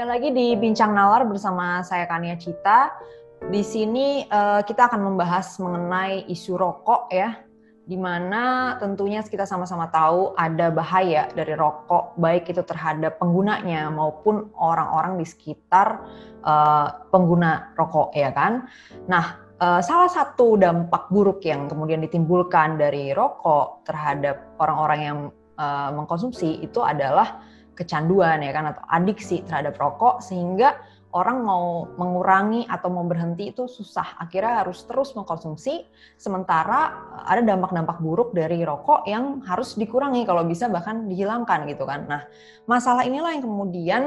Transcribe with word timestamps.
Kembali 0.00 0.16
lagi 0.16 0.32
di 0.32 0.56
Bincang 0.56 0.96
Nalar 0.96 1.28
bersama 1.28 1.84
saya 1.84 2.08
Kania 2.08 2.32
Cita. 2.40 2.88
Di 3.52 3.60
sini 3.60 4.24
uh, 4.32 4.64
kita 4.64 4.88
akan 4.88 5.12
membahas 5.12 5.60
mengenai 5.60 6.24
isu 6.24 6.56
rokok 6.56 7.12
ya, 7.12 7.36
di 7.84 8.00
mana 8.00 8.80
tentunya 8.80 9.20
kita 9.20 9.44
sama-sama 9.44 9.92
tahu 9.92 10.32
ada 10.40 10.72
bahaya 10.72 11.28
dari 11.36 11.52
rokok, 11.52 12.16
baik 12.16 12.48
itu 12.48 12.64
terhadap 12.64 13.20
penggunanya 13.20 13.92
maupun 13.92 14.48
orang-orang 14.56 15.20
di 15.20 15.28
sekitar 15.28 16.00
uh, 16.48 17.04
pengguna 17.12 17.76
rokok 17.76 18.16
ya 18.16 18.32
kan. 18.32 18.72
Nah, 19.04 19.52
uh, 19.60 19.84
salah 19.84 20.08
satu 20.08 20.56
dampak 20.56 21.12
buruk 21.12 21.44
yang 21.44 21.68
kemudian 21.68 22.00
ditimbulkan 22.00 22.80
dari 22.80 23.12
rokok 23.12 23.84
terhadap 23.84 24.56
orang-orang 24.64 25.00
yang 25.04 25.18
uh, 25.60 25.92
mengkonsumsi 25.92 26.64
itu 26.64 26.80
adalah 26.80 27.44
kecanduan 27.80 28.44
ya 28.44 28.52
kan 28.52 28.76
atau 28.76 28.84
adiksi 28.92 29.40
terhadap 29.48 29.80
rokok 29.80 30.20
sehingga 30.20 30.76
orang 31.10 31.42
mau 31.42 31.90
mengurangi 31.98 32.70
atau 32.70 32.88
mau 32.90 33.02
berhenti 33.02 33.50
itu 33.50 33.66
susah. 33.66 34.14
Akhirnya 34.20 34.62
harus 34.62 34.86
terus 34.86 35.10
mengkonsumsi 35.18 35.86
sementara 36.14 36.94
eh, 37.18 37.34
ada 37.36 37.42
dampak-dampak 37.42 37.98
buruk 37.98 38.30
dari 38.30 38.62
rokok 38.62 39.06
yang 39.10 39.42
harus 39.46 39.74
dikurangi 39.74 40.22
kalau 40.22 40.46
bisa 40.46 40.70
bahkan 40.70 41.10
dihilangkan 41.10 41.66
gitu 41.66 41.82
kan. 41.88 42.06
Nah, 42.06 42.22
masalah 42.70 43.02
inilah 43.02 43.34
yang 43.34 43.44
kemudian 43.44 44.02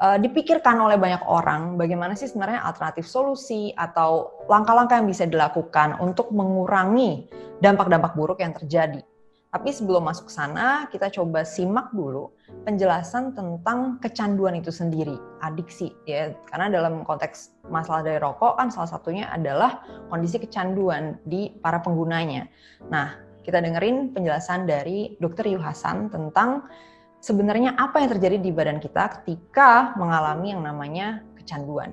uh, 0.00 0.18
dipikirkan 0.20 0.76
oleh 0.76 1.00
banyak 1.00 1.22
orang 1.24 1.80
bagaimana 1.80 2.12
sih 2.18 2.28
sebenarnya 2.28 2.60
alternatif 2.66 3.08
solusi 3.08 3.72
atau 3.74 4.44
langkah-langkah 4.50 5.00
yang 5.00 5.08
bisa 5.08 5.24
dilakukan 5.24 5.96
untuk 6.02 6.28
mengurangi 6.34 7.30
dampak-dampak 7.62 8.12
buruk 8.18 8.44
yang 8.44 8.52
terjadi. 8.52 9.00
Tapi 9.54 9.70
sebelum 9.70 10.02
masuk 10.02 10.26
ke 10.26 10.34
sana, 10.34 10.90
kita 10.90 11.14
coba 11.14 11.46
simak 11.46 11.94
dulu 11.94 12.33
penjelasan 12.64 13.32
tentang 13.32 13.96
kecanduan 14.00 14.56
itu 14.56 14.68
sendiri, 14.68 15.16
adiksi 15.40 15.92
ya. 16.04 16.32
Karena 16.48 16.68
dalam 16.68 17.04
konteks 17.04 17.64
masalah 17.68 18.04
dari 18.04 18.20
rokok 18.20 18.60
kan 18.60 18.68
salah 18.68 18.88
satunya 18.88 19.28
adalah 19.32 19.84
kondisi 20.12 20.40
kecanduan 20.40 21.20
di 21.24 21.52
para 21.60 21.80
penggunanya. 21.80 22.48
Nah, 22.88 23.16
kita 23.44 23.60
dengerin 23.60 24.12
penjelasan 24.16 24.64
dari 24.64 25.16
Dr. 25.20 25.48
Yu 25.48 25.60
Hasan 25.60 26.08
tentang 26.08 26.64
sebenarnya 27.24 27.76
apa 27.76 28.04
yang 28.04 28.16
terjadi 28.16 28.36
di 28.40 28.50
badan 28.52 28.80
kita 28.80 29.20
ketika 29.20 29.96
mengalami 29.96 30.52
yang 30.52 30.64
namanya 30.64 31.24
kecanduan. 31.40 31.92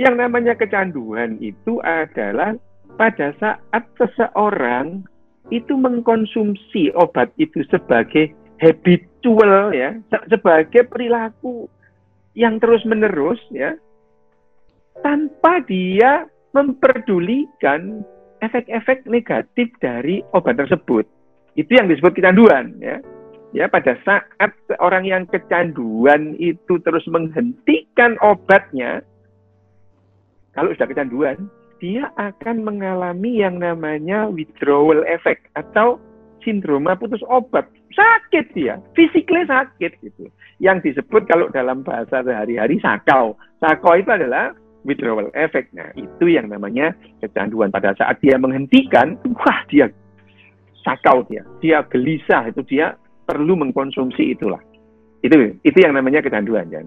Yang 0.00 0.14
namanya 0.16 0.56
kecanduan 0.56 1.36
itu 1.44 1.80
adalah 1.84 2.56
pada 2.96 3.32
saat 3.36 3.84
seseorang 4.00 5.04
itu 5.52 5.76
mengkonsumsi 5.76 6.94
obat 6.94 7.28
itu 7.36 7.64
sebagai 7.68 8.32
habitual 8.60 9.72
ya, 9.72 9.96
sebagai 10.28 10.84
perilaku 10.86 11.66
yang 12.36 12.60
terus-menerus 12.60 13.40
ya, 13.50 13.74
tanpa 15.00 15.64
dia 15.64 16.28
memperdulikan 16.52 18.04
efek-efek 18.44 19.08
negatif 19.08 19.72
dari 19.80 20.20
obat 20.36 20.60
tersebut. 20.60 21.08
Itu 21.56 21.72
yang 21.72 21.88
disebut 21.88 22.16
kecanduan 22.16 22.76
ya. 22.78 23.00
Ya, 23.50 23.66
pada 23.66 23.98
saat 24.06 24.54
orang 24.78 25.02
yang 25.02 25.26
kecanduan 25.26 26.38
itu 26.38 26.78
terus 26.86 27.02
menghentikan 27.10 28.14
obatnya, 28.22 29.02
kalau 30.54 30.70
sudah 30.70 30.86
kecanduan, 30.86 31.50
dia 31.82 32.14
akan 32.14 32.62
mengalami 32.62 33.42
yang 33.42 33.58
namanya 33.58 34.30
withdrawal 34.30 35.02
effect 35.10 35.50
atau 35.58 35.98
sindroma 36.46 36.94
putus 36.94 37.18
obat. 37.26 37.66
Sakit 37.90 38.54
dia, 38.54 38.78
fisiknya 38.94 39.42
sakit 39.50 39.92
gitu. 40.02 40.30
Yang 40.62 40.92
disebut 40.92 41.26
kalau 41.26 41.50
dalam 41.50 41.82
bahasa 41.82 42.22
sehari-hari 42.22 42.78
sakau. 42.78 43.34
Sakau 43.58 43.98
itu 43.98 44.10
adalah 44.12 44.54
withdrawal 44.86 45.28
effect. 45.34 45.74
Nah, 45.74 45.90
itu 45.98 46.30
yang 46.30 46.48
namanya 46.48 46.94
kecanduan. 47.18 47.74
Pada 47.74 47.96
saat 47.98 48.22
dia 48.22 48.38
menghentikan, 48.38 49.18
wah 49.42 49.60
dia 49.66 49.90
sakau 50.86 51.26
dia. 51.26 51.42
Dia 51.58 51.82
gelisah, 51.90 52.46
itu 52.46 52.62
dia 52.64 52.94
perlu 53.26 53.58
mengkonsumsi 53.58 54.38
itulah 54.38 54.62
itu 55.20 55.60
itu 55.60 55.78
yang 55.84 55.92
namanya 55.92 56.24
kecanduan 56.24 56.64
kan. 56.72 56.84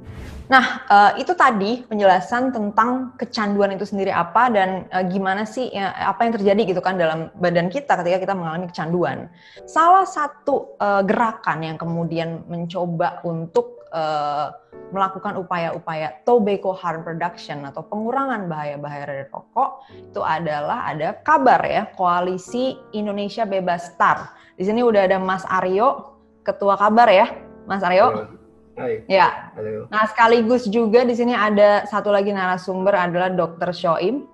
Nah 0.49 0.65
uh, 0.89 1.11
itu 1.21 1.37
tadi 1.37 1.85
penjelasan 1.85 2.49
tentang 2.49 3.13
kecanduan 3.21 3.77
itu 3.77 3.85
sendiri 3.85 4.09
apa 4.09 4.49
dan 4.49 4.89
uh, 4.89 5.05
gimana 5.05 5.45
sih 5.45 5.69
ya, 5.69 5.93
apa 5.93 6.25
yang 6.25 6.33
terjadi 6.41 6.61
gitu 6.73 6.81
kan 6.81 6.97
dalam 6.97 7.29
badan 7.37 7.69
kita 7.69 7.93
ketika 8.01 8.17
kita 8.25 8.33
mengalami 8.33 8.65
kecanduan. 8.73 9.29
Salah 9.69 10.09
satu 10.09 10.73
uh, 10.81 11.05
gerakan 11.05 11.61
yang 11.61 11.77
kemudian 11.77 12.41
mencoba 12.49 13.21
untuk 13.21 13.85
uh, 13.93 14.49
melakukan 14.89 15.37
upaya-upaya 15.37 16.25
tobacco 16.25 16.73
harm 16.73 17.05
reduction 17.05 17.61
atau 17.69 17.85
pengurangan 17.85 18.49
bahaya-bahaya 18.49 19.05
dari 19.05 19.25
rokok 19.29 19.85
itu 19.93 20.21
adalah 20.25 20.89
ada 20.89 21.17
kabar 21.21 21.61
ya 21.65 21.85
koalisi 21.93 22.77
Indonesia 22.97 23.45
Bebas 23.45 23.93
Star. 23.93 24.33
Di 24.57 24.65
sini 24.65 24.81
udah 24.81 25.05
ada 25.05 25.21
Mas 25.21 25.45
Aryo 25.45 26.17
ketua 26.41 26.75
kabar 26.77 27.07
ya 27.09 27.29
Mas 27.67 27.83
Aryo. 27.83 28.27
Hai. 28.73 29.05
Ya. 29.05 29.53
Halo. 29.53 29.85
Nah, 29.87 30.03
sekaligus 30.09 30.65
juga 30.65 31.05
di 31.05 31.13
sini 31.13 31.37
ada 31.37 31.85
satu 31.85 32.09
lagi 32.09 32.33
narasumber 32.33 32.97
adalah 32.97 33.29
Dr. 33.29 33.69
Shoim. 33.69 34.25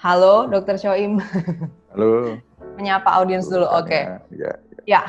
Halo, 0.00 0.48
Dr. 0.48 0.80
Shoim. 0.80 1.20
Halo. 1.92 2.40
Menyapa 2.80 3.20
audiens 3.20 3.44
dulu. 3.46 3.68
Oke. 3.68 3.92
Okay. 3.92 4.02
Ya, 4.32 4.52
ya. 4.86 5.00
ya. 5.00 5.02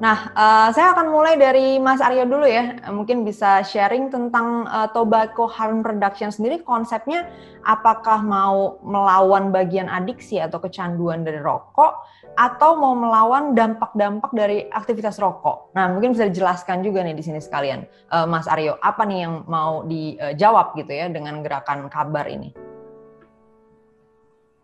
Nah, 0.00 0.32
uh, 0.32 0.68
saya 0.72 0.96
akan 0.96 1.12
mulai 1.12 1.36
dari 1.36 1.76
Mas 1.76 2.00
Aryo 2.00 2.24
dulu 2.24 2.48
ya. 2.48 2.80
Mungkin 2.88 3.20
bisa 3.20 3.60
sharing 3.60 4.08
tentang 4.08 4.64
uh, 4.64 4.88
tobacco 4.96 5.44
harm 5.44 5.84
reduction 5.84 6.32
sendiri. 6.32 6.64
Konsepnya 6.64 7.28
apakah 7.68 8.24
mau 8.24 8.80
melawan 8.80 9.52
bagian 9.52 9.92
adiksi 9.92 10.40
atau 10.40 10.56
kecanduan 10.56 11.20
dari 11.20 11.36
rokok 11.36 12.00
atau 12.32 12.80
mau 12.80 12.96
melawan 12.96 13.52
dampak-dampak 13.52 14.32
dari 14.32 14.64
aktivitas 14.72 15.20
rokok. 15.20 15.76
Nah, 15.76 15.92
mungkin 15.92 16.16
bisa 16.16 16.32
dijelaskan 16.32 16.80
juga 16.80 17.04
nih 17.04 17.12
di 17.12 17.20
sini 17.20 17.36
sekalian, 17.36 17.84
uh, 18.08 18.24
Mas 18.24 18.48
Aryo, 18.48 18.80
apa 18.80 19.04
nih 19.04 19.28
yang 19.28 19.44
mau 19.52 19.84
dijawab 19.84 20.80
gitu 20.80 20.96
ya 20.96 21.12
dengan 21.12 21.44
gerakan 21.44 21.92
kabar 21.92 22.24
ini? 22.24 22.56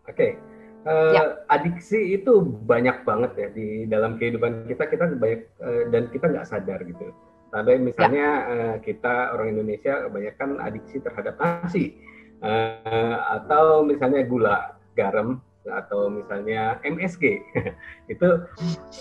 Oke, 0.09 0.17
okay. 0.17 0.31
Uh, 0.87 1.11
eh, 1.11 1.11
ya. 1.13 1.23
adiksi 1.51 2.15
itu 2.15 2.41
banyak 2.63 3.03
banget 3.03 3.31
ya 3.35 3.47
di 3.51 3.67
dalam 3.85 4.15
kehidupan 4.15 4.65
kita, 4.71 4.87
kita 4.87 5.05
banyak 5.19 5.43
uh, 5.59 5.83
dan 5.91 6.07
kita 6.09 6.25
nggak 6.31 6.47
sadar 6.47 6.79
gitu. 6.87 7.11
Sampai 7.51 7.79
misalnya 7.79 8.27
ya. 8.27 8.51
uh, 8.51 8.75
kita 8.79 9.35
orang 9.35 9.55
Indonesia 9.55 10.07
kebanyakan 10.07 10.49
adiksi 10.63 10.97
terhadap 11.03 11.35
nasi 11.39 11.99
uh, 12.43 13.39
atau 13.39 13.83
misalnya 13.83 14.23
gula, 14.23 14.79
garam, 14.95 15.43
atau 15.67 16.07
misalnya 16.07 16.79
MSG 16.83 17.23
itu 18.13 18.27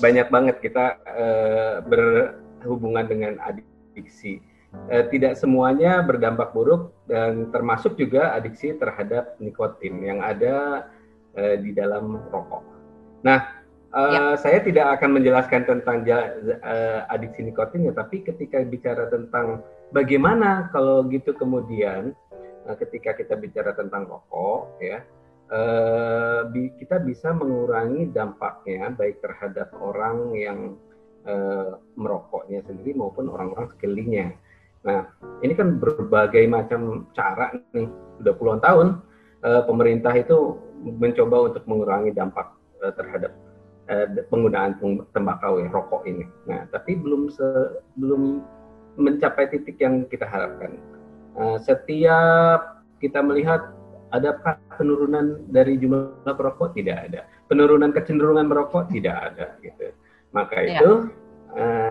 banyak 0.02 0.26
banget 0.30 0.56
kita 0.58 0.98
uh, 1.06 1.74
berhubungan 1.86 3.06
dengan 3.06 3.32
adiksi. 3.42 4.42
Uh, 4.92 5.08
tidak 5.08 5.40
semuanya 5.40 6.04
berdampak 6.04 6.52
buruk 6.52 6.92
dan 7.08 7.48
termasuk 7.48 7.96
juga 7.96 8.36
adiksi 8.36 8.76
terhadap 8.76 9.38
nikotin 9.40 10.04
yang 10.04 10.20
ada 10.20 10.84
uh, 11.36 11.56
di 11.60 11.70
dalam 11.76 12.18
rokok. 12.32 12.64
Nah, 13.22 13.62
uh, 13.94 14.34
ya. 14.34 14.40
saya 14.40 14.58
tidak 14.64 15.00
akan 15.00 15.20
menjelaskan 15.20 15.62
tentang 15.68 16.02
uh, 16.08 17.06
adiksi 17.12 17.46
nikotin 17.46 17.86
ya, 17.86 17.92
tapi 17.94 18.24
ketika 18.24 18.60
bicara 18.66 19.08
tentang 19.12 19.62
bagaimana 19.94 20.72
kalau 20.74 21.06
gitu 21.08 21.36
kemudian 21.36 22.16
uh, 22.66 22.76
ketika 22.76 23.14
kita 23.14 23.38
bicara 23.38 23.76
tentang 23.76 24.08
rokok 24.08 24.76
ya 24.82 25.04
eh, 25.50 26.70
kita 26.78 27.02
bisa 27.02 27.30
mengurangi 27.34 28.10
dampaknya 28.10 28.90
baik 28.94 29.22
terhadap 29.22 29.70
orang 29.78 30.34
yang 30.34 30.58
eh, 31.26 31.72
merokoknya 31.98 32.62
sendiri 32.66 32.94
maupun 32.98 33.30
orang-orang 33.30 33.70
sekelilingnya. 33.76 34.34
Nah, 34.86 35.02
ini 35.42 35.52
kan 35.58 35.82
berbagai 35.82 36.46
macam 36.46 37.10
cara 37.10 37.50
nih, 37.74 37.90
sudah 38.22 38.34
puluhan 38.38 38.62
tahun 38.62 38.88
eh, 39.42 39.62
pemerintah 39.66 40.14
itu 40.14 40.58
mencoba 40.84 41.52
untuk 41.52 41.64
mengurangi 41.64 42.12
dampak 42.12 42.52
eh, 42.84 42.92
terhadap 42.92 43.32
eh, 43.88 44.06
penggunaan 44.28 44.76
tembakau 45.14 45.62
ya, 45.62 45.68
rokok 45.72 46.04
ini. 46.04 46.24
Nah, 46.50 46.68
tapi 46.72 46.98
belum 46.98 47.32
se, 47.32 47.46
belum 47.96 48.44
mencapai 48.96 49.52
titik 49.52 49.76
yang 49.80 50.08
kita 50.08 50.24
harapkan. 50.24 50.80
Uh, 51.36 51.60
setiap 51.60 52.80
kita 52.96 53.20
melihat 53.20 53.76
Adakah 54.14 54.62
penurunan 54.78 55.42
dari 55.50 55.74
jumlah 55.82 56.30
perokok? 56.30 56.78
Tidak 56.78 56.94
ada. 57.10 57.26
Penurunan 57.50 57.90
kecenderungan 57.90 58.46
merokok? 58.46 58.86
Tidak 58.86 59.16
ada. 59.16 59.58
Gitu. 59.58 59.90
Maka 60.30 60.62
ya. 60.62 60.78
itu 60.78 60.90
uh, 61.58 61.90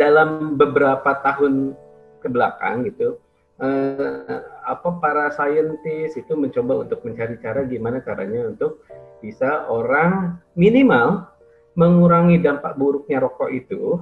dalam 0.00 0.56
beberapa 0.56 1.20
tahun 1.20 1.76
ke 2.24 2.28
belakang 2.32 2.88
gitu, 2.88 3.20
uh, 3.60 4.40
apa 4.64 4.96
para 4.98 5.28
saintis 5.32 6.16
itu 6.16 6.32
mencoba 6.34 6.88
untuk 6.88 7.04
mencari 7.04 7.36
cara 7.40 7.64
gimana 7.68 8.00
caranya 8.00 8.48
untuk 8.48 8.84
bisa 9.20 9.68
orang 9.68 10.40
minimal 10.56 11.28
mengurangi 11.76 12.40
dampak 12.40 12.76
buruknya 12.80 13.20
rokok 13.20 13.50
itu 13.52 14.00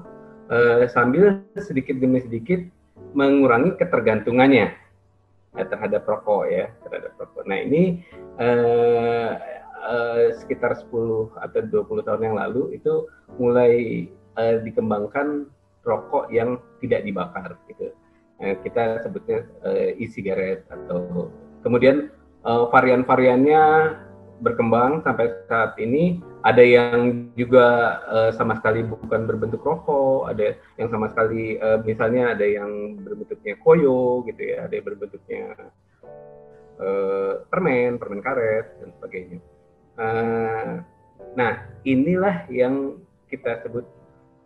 uh, 0.53 0.85
sambil 0.91 1.43
sedikit 1.59 1.99
demi 1.99 2.23
sedikit 2.23 2.63
mengurangi 3.13 3.75
ketergantungannya 3.77 4.73
uh, 5.59 5.67
terhadap 5.67 6.07
rokok 6.07 6.49
ya 6.49 6.71
terhadap 6.87 7.13
rokok. 7.19 7.45
Nah 7.49 7.59
ini 7.59 8.05
uh, 8.39 9.31
uh, 9.83 10.27
sekitar 10.39 10.79
10 10.79 11.33
atau 11.39 11.61
20 11.65 12.07
tahun 12.07 12.23
yang 12.23 12.37
lalu 12.39 12.79
itu 12.79 13.09
mulai 13.41 14.07
uh, 14.39 14.61
dikembangkan 14.63 15.49
rokok 15.83 16.31
yang 16.31 16.63
tidak 16.79 17.03
dibakar 17.03 17.59
gitu. 17.67 17.91
Uh, 18.43 18.59
kita 18.67 18.99
sebutnya 19.07 19.47
uh, 19.63 19.95
e-cigarette 20.03 20.67
atau 20.67 21.31
kemudian 21.63 22.11
uh, 22.43 22.67
varian-variannya 22.75 23.95
berkembang 24.43 25.07
sampai 25.07 25.31
saat 25.47 25.79
ini 25.79 26.19
ada 26.43 26.59
yang 26.59 27.31
juga 27.39 27.99
uh, 28.11 28.31
sama 28.35 28.59
sekali 28.59 28.83
bukan 28.83 29.31
berbentuk 29.31 29.63
rokok, 29.63 30.27
ada 30.27 30.59
yang 30.75 30.91
sama 30.91 31.07
sekali 31.15 31.55
uh, 31.63 31.79
misalnya 31.87 32.35
ada 32.35 32.43
yang 32.43 32.99
berbentuknya 32.99 33.55
koyo 33.63 34.27
gitu 34.27 34.43
ya, 34.43 34.67
ada 34.67 34.75
yang 34.75 34.87
berbentuknya 34.91 35.45
uh, 36.83 37.47
permen, 37.47 38.03
permen 38.03 38.19
karet 38.19 38.67
dan 38.83 38.91
sebagainya. 38.99 39.39
Uh, 39.95 40.83
nah 41.39 41.63
inilah 41.87 42.43
yang 42.51 42.99
kita 43.31 43.63
sebut 43.63 43.87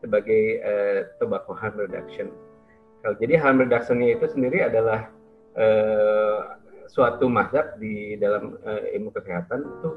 sebagai 0.05 0.61
uh, 0.61 1.09
tobacco 1.17 1.57
harm 1.57 1.81
reduction. 1.81 2.29
Jadi 3.15 3.35
harm 3.39 3.63
reductionnya 3.63 4.19
itu 4.19 4.27
sendiri 4.27 4.67
adalah 4.67 5.07
uh, 5.55 6.59
suatu 6.91 7.31
mazhab 7.31 7.77
di 7.79 8.17
dalam 8.19 8.59
uh, 8.65 8.83
ilmu 8.97 9.13
kesehatan 9.15 9.63
itu 9.63 9.91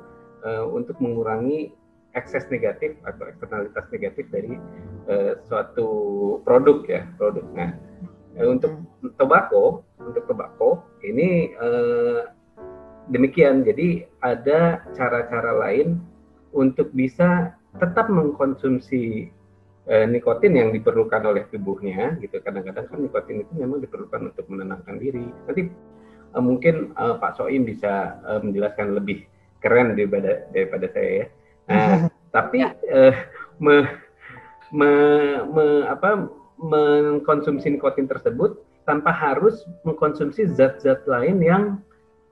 uh, 0.46 0.66
untuk 0.70 1.00
mengurangi 1.02 1.74
ekses 2.18 2.46
negatif 2.50 2.98
atau 3.06 3.30
eksternalitas 3.30 3.86
negatif 3.94 4.26
dari 4.34 4.58
uh, 5.10 5.38
suatu 5.48 5.90
produk 6.44 6.86
ya 6.90 7.02
produk. 7.18 7.46
Nah 7.54 7.72
uh, 8.38 8.48
untuk 8.50 8.84
tobacco 9.16 9.86
untuk 10.02 10.26
tobacco 10.26 10.84
ini 11.06 11.54
uh, 11.58 12.34
demikian. 13.14 13.66
Jadi 13.66 14.06
ada 14.22 14.86
cara-cara 14.94 15.56
lain 15.66 16.02
untuk 16.54 16.90
bisa 16.94 17.54
tetap 17.78 18.10
mengkonsumsi 18.10 19.30
nikotin 19.90 20.54
yang 20.54 20.70
diperlukan 20.70 21.26
oleh 21.26 21.50
tubuhnya 21.50 22.14
gitu. 22.22 22.38
Kadang-kadang 22.46 22.86
kan 22.86 22.98
nikotin 23.02 23.42
itu 23.42 23.54
memang 23.58 23.82
diperlukan 23.82 24.30
untuk 24.30 24.46
menenangkan 24.46 25.02
diri. 25.02 25.26
Nanti 25.50 25.74
uh, 26.34 26.44
mungkin 26.44 26.94
uh, 26.94 27.18
Pak 27.18 27.42
Soim 27.42 27.66
bisa 27.66 28.22
uh, 28.26 28.40
menjelaskan 28.42 28.94
lebih 28.94 29.26
keren 29.60 29.98
daripada 29.98 30.46
daripada 30.54 30.86
saya 30.94 31.10
ya. 31.10 31.26
Nah, 31.70 31.98
tapi 32.36 32.58
uh, 32.66 33.14
me, 33.58 33.78
me, 34.70 34.92
me, 35.50 35.66
apa, 35.90 36.30
mengkonsumsi 36.60 37.74
nikotin 37.74 38.06
tersebut 38.06 38.62
tanpa 38.86 39.14
harus 39.14 39.66
mengkonsumsi 39.86 40.50
zat-zat 40.54 41.06
lain 41.06 41.38
yang 41.42 41.64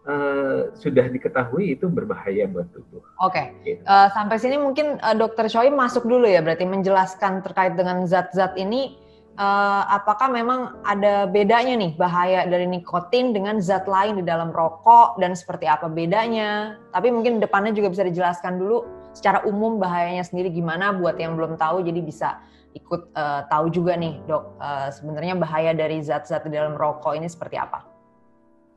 uh, 0.07 0.71
sudah 0.73 1.05
diketahui 1.11 1.75
itu 1.75 1.85
berbahaya 1.91 2.47
buat 2.47 2.71
tubuh. 2.71 3.03
Oke, 3.21 3.35
okay. 3.35 3.45
gitu. 3.67 3.83
uh, 3.85 4.07
sampai 4.15 4.39
sini 4.39 4.55
mungkin 4.57 4.97
uh, 5.03 5.13
Dokter 5.13 5.51
Choi 5.51 5.69
masuk 5.69 6.07
dulu 6.07 6.25
ya, 6.25 6.39
berarti 6.39 6.63
menjelaskan 6.63 7.43
terkait 7.43 7.75
dengan 7.75 8.07
zat-zat 8.07 8.55
ini 8.55 8.95
uh, 9.37 9.83
apakah 9.91 10.31
memang 10.31 10.81
ada 10.83 11.29
bedanya 11.29 11.77
nih 11.77 11.91
bahaya 11.95 12.47
dari 12.49 12.65
nikotin 12.65 13.31
dengan 13.35 13.61
zat 13.61 13.85
lain 13.85 14.19
di 14.19 14.23
dalam 14.25 14.49
rokok 14.49 15.19
dan 15.21 15.37
seperti 15.37 15.69
apa 15.69 15.91
bedanya? 15.91 16.79
Tapi 16.95 17.13
mungkin 17.13 17.37
depannya 17.43 17.75
juga 17.75 17.93
bisa 17.93 18.03
dijelaskan 18.07 18.57
dulu 18.57 18.83
secara 19.13 19.41
umum 19.49 19.81
bahayanya 19.81 20.21
sendiri 20.25 20.53
gimana 20.53 20.93
buat 20.93 21.17
yang 21.17 21.33
belum 21.33 21.57
tahu 21.57 21.81
jadi 21.81 22.01
bisa 22.05 22.37
ikut 22.77 23.09
uh, 23.17 23.41
tahu 23.49 23.73
juga 23.73 23.97
nih 23.97 24.21
dok 24.29 24.61
uh, 24.61 24.93
sebenarnya 24.93 25.33
bahaya 25.33 25.73
dari 25.73 25.97
zat-zat 25.97 26.45
di 26.45 26.53
dalam 26.53 26.77
rokok 26.77 27.17
ini 27.17 27.25
seperti 27.25 27.57
apa? 27.57 27.96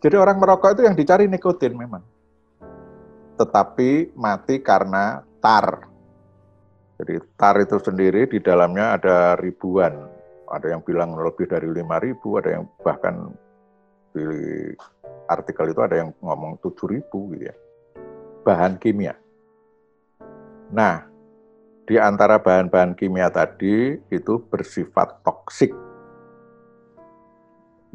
Jadi 0.00 0.17
orang 0.17 0.41
merokok 0.41 0.81
itu 0.81 0.82
yang 0.88 0.97
dicari 0.97 1.29
nikotin 1.29 1.76
memang, 1.76 2.00
tetapi 3.37 4.17
mati 4.17 4.64
karena 4.64 5.20
tar. 5.44 5.85
Jadi 7.00 7.20
tar 7.37 7.56
itu 7.61 7.76
sendiri 7.76 8.29
di 8.29 8.41
dalamnya 8.41 8.97
ada 8.97 9.37
ribuan 9.37 10.20
ada 10.50 10.67
yang 10.67 10.82
bilang 10.82 11.14
lebih 11.14 11.47
dari 11.47 11.70
5.000, 11.70 12.41
ada 12.43 12.50
yang 12.58 12.64
bahkan 12.82 13.31
di 14.11 14.26
artikel 15.31 15.70
itu 15.70 15.81
ada 15.81 16.03
yang 16.03 16.11
ngomong 16.19 16.58
7.000 16.58 17.06
gitu 17.06 17.44
ya. 17.46 17.55
Bahan 18.43 18.75
kimia. 18.82 19.14
Nah, 20.75 21.06
di 21.87 21.94
antara 22.03 22.43
bahan-bahan 22.43 22.99
kimia 22.99 23.31
tadi 23.31 23.94
itu 24.11 24.43
bersifat 24.50 25.23
toksik. 25.23 25.70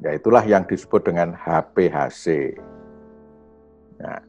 Ya 0.04 0.12
itulah 0.12 0.44
yang 0.44 0.68
disebut 0.68 1.08
dengan 1.08 1.32
HPHC. 1.36 2.56
Nah, 4.00 4.20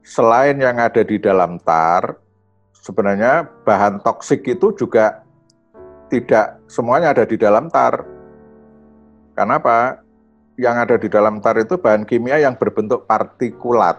selain 0.00 0.56
yang 0.56 0.80
ada 0.80 1.04
di 1.04 1.20
dalam 1.20 1.60
tar, 1.60 2.16
sebenarnya 2.72 3.48
bahan 3.68 4.00
toksik 4.00 4.44
itu 4.48 4.72
juga 4.72 5.24
tidak 6.08 6.60
semuanya 6.68 7.12
ada 7.12 7.24
di 7.28 7.36
dalam 7.36 7.68
tar. 7.68 8.04
Kenapa? 9.36 10.00
Yang 10.54 10.76
ada 10.86 10.96
di 11.00 11.08
dalam 11.10 11.42
tar 11.42 11.58
itu 11.58 11.74
bahan 11.74 12.06
kimia 12.06 12.38
yang 12.40 12.54
berbentuk 12.54 13.04
partikulat. 13.04 13.98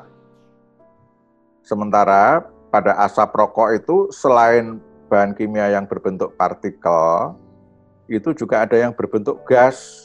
Sementara 1.66 2.46
pada 2.72 2.96
asap 3.04 3.36
rokok 3.36 3.69
itu 3.75 3.98
selain 4.13 4.80
bahan 5.10 5.38
kimia 5.38 5.69
yang 5.74 5.86
berbentuk 5.86 6.34
partikel, 6.38 7.36
itu 8.06 8.34
juga 8.38 8.66
ada 8.66 8.78
yang 8.78 8.94
berbentuk 8.94 9.42
gas. 9.50 10.05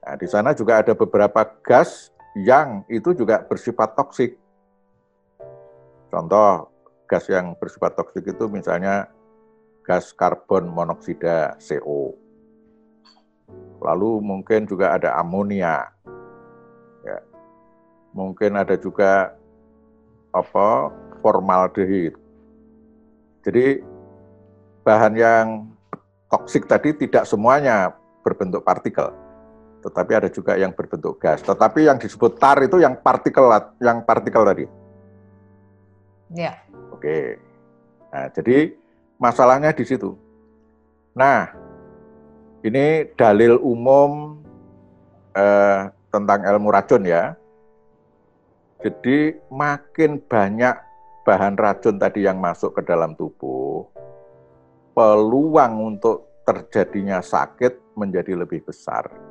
Nah, 0.00 0.14
di 0.16 0.26
sana 0.26 0.56
juga 0.56 0.80
ada 0.80 0.96
beberapa 0.96 1.44
gas 1.60 2.08
yang 2.32 2.86
itu 2.88 3.12
juga 3.12 3.44
bersifat 3.44 3.92
toksik. 3.98 4.38
Contoh 6.08 6.72
gas 7.04 7.26
yang 7.28 7.52
bersifat 7.58 7.98
toksik 7.98 8.24
itu 8.24 8.44
misalnya 8.48 9.10
gas 9.84 10.14
karbon 10.14 10.70
monoksida 10.70 11.58
CO. 11.58 12.14
Lalu 13.80 14.22
mungkin 14.22 14.64
juga 14.64 14.94
ada 14.94 15.18
amonia. 15.18 15.90
Ya. 17.02 17.18
Mungkin 18.14 18.56
ada 18.56 18.78
juga 18.78 19.34
apa 20.30 20.94
formaldehid. 21.20 22.14
Jadi 23.42 23.82
bahan 24.84 25.14
yang 25.16 25.46
toksik 26.30 26.68
tadi 26.70 26.94
tidak 26.94 27.26
semuanya 27.26 27.96
berbentuk 28.22 28.62
partikel, 28.62 29.10
tetapi 29.80 30.12
ada 30.14 30.28
juga 30.28 30.54
yang 30.56 30.72
berbentuk 30.76 31.16
gas. 31.18 31.40
Tetapi 31.40 31.88
yang 31.88 31.96
disebut 31.96 32.36
tar 32.36 32.60
itu 32.60 32.80
yang 32.80 33.00
partikel 33.00 33.48
yang 33.80 34.04
partikel 34.04 34.44
tadi. 34.44 34.64
Ya. 36.36 36.60
Oke. 36.92 37.40
Nah, 38.12 38.28
jadi 38.30 38.76
masalahnya 39.18 39.74
di 39.74 39.84
situ. 39.88 40.14
Nah, 41.16 41.50
ini 42.62 43.08
dalil 43.16 43.58
umum 43.58 44.38
eh, 45.34 45.90
tentang 46.10 46.44
ilmu 46.44 46.68
racun 46.70 47.06
ya. 47.06 47.34
Jadi 48.80 49.36
makin 49.52 50.16
banyak 50.24 50.74
bahan 51.24 51.54
racun 51.60 52.00
tadi 52.00 52.24
yang 52.24 52.40
masuk 52.40 52.80
ke 52.80 52.82
dalam 52.82 53.12
tubuh, 53.12 53.84
peluang 54.96 55.94
untuk 55.94 56.42
terjadinya 56.48 57.20
sakit 57.20 57.92
menjadi 57.92 58.40
lebih 58.40 58.64
besar. 58.64 59.29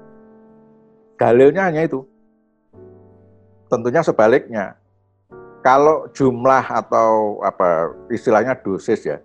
Dalilnya 1.19 1.67
hanya 1.67 1.83
itu. 1.83 2.07
Tentunya 3.67 3.99
sebaliknya. 4.01 4.79
Kalau 5.59 6.07
jumlah 6.15 6.63
atau 6.63 7.43
apa 7.43 7.91
istilahnya 8.07 8.55
dosis 8.55 9.03
ya, 9.03 9.19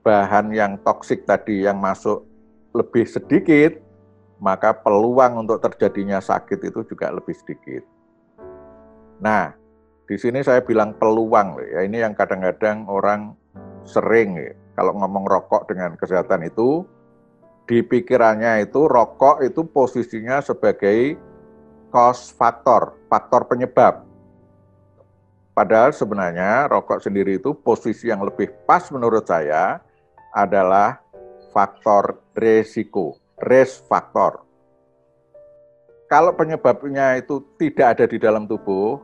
bahan 0.00 0.48
yang 0.56 0.80
toksik 0.80 1.28
tadi 1.28 1.68
yang 1.68 1.76
masuk 1.76 2.24
lebih 2.72 3.04
sedikit, 3.04 3.76
maka 4.40 4.72
peluang 4.72 5.44
untuk 5.44 5.60
terjadinya 5.60 6.16
sakit 6.24 6.72
itu 6.72 6.80
juga 6.88 7.12
lebih 7.12 7.36
sedikit. 7.36 7.84
Nah, 9.20 9.52
di 10.08 10.16
sini 10.16 10.40
saya 10.40 10.64
bilang 10.64 10.96
peluang, 10.96 11.60
ya 11.60 11.84
ini 11.84 12.00
yang 12.00 12.16
kadang-kadang 12.16 12.88
orang 12.88 13.36
sering 13.84 14.40
ya, 14.40 14.56
kalau 14.72 14.96
ngomong 14.96 15.28
rokok 15.28 15.68
dengan 15.68 16.00
kesehatan 16.00 16.48
itu, 16.48 16.88
di 17.66 17.82
pikirannya 17.82 18.62
itu 18.62 18.86
rokok 18.86 19.42
itu 19.42 19.66
posisinya 19.66 20.38
sebagai 20.38 21.18
cost 21.90 22.38
factor, 22.38 22.94
faktor 23.10 23.50
penyebab. 23.50 24.06
Padahal 25.50 25.90
sebenarnya 25.90 26.70
rokok 26.70 27.02
sendiri 27.02 27.42
itu 27.42 27.56
posisi 27.58 28.06
yang 28.06 28.22
lebih 28.22 28.54
pas 28.64 28.86
menurut 28.94 29.26
saya 29.26 29.82
adalah 30.30 31.02
faktor 31.50 32.22
resiko, 32.38 33.18
risk 33.42 33.82
faktor. 33.90 34.46
Kalau 36.06 36.36
penyebabnya 36.38 37.18
itu 37.18 37.42
tidak 37.58 37.98
ada 37.98 38.04
di 38.06 38.20
dalam 38.22 38.46
tubuh, 38.46 39.02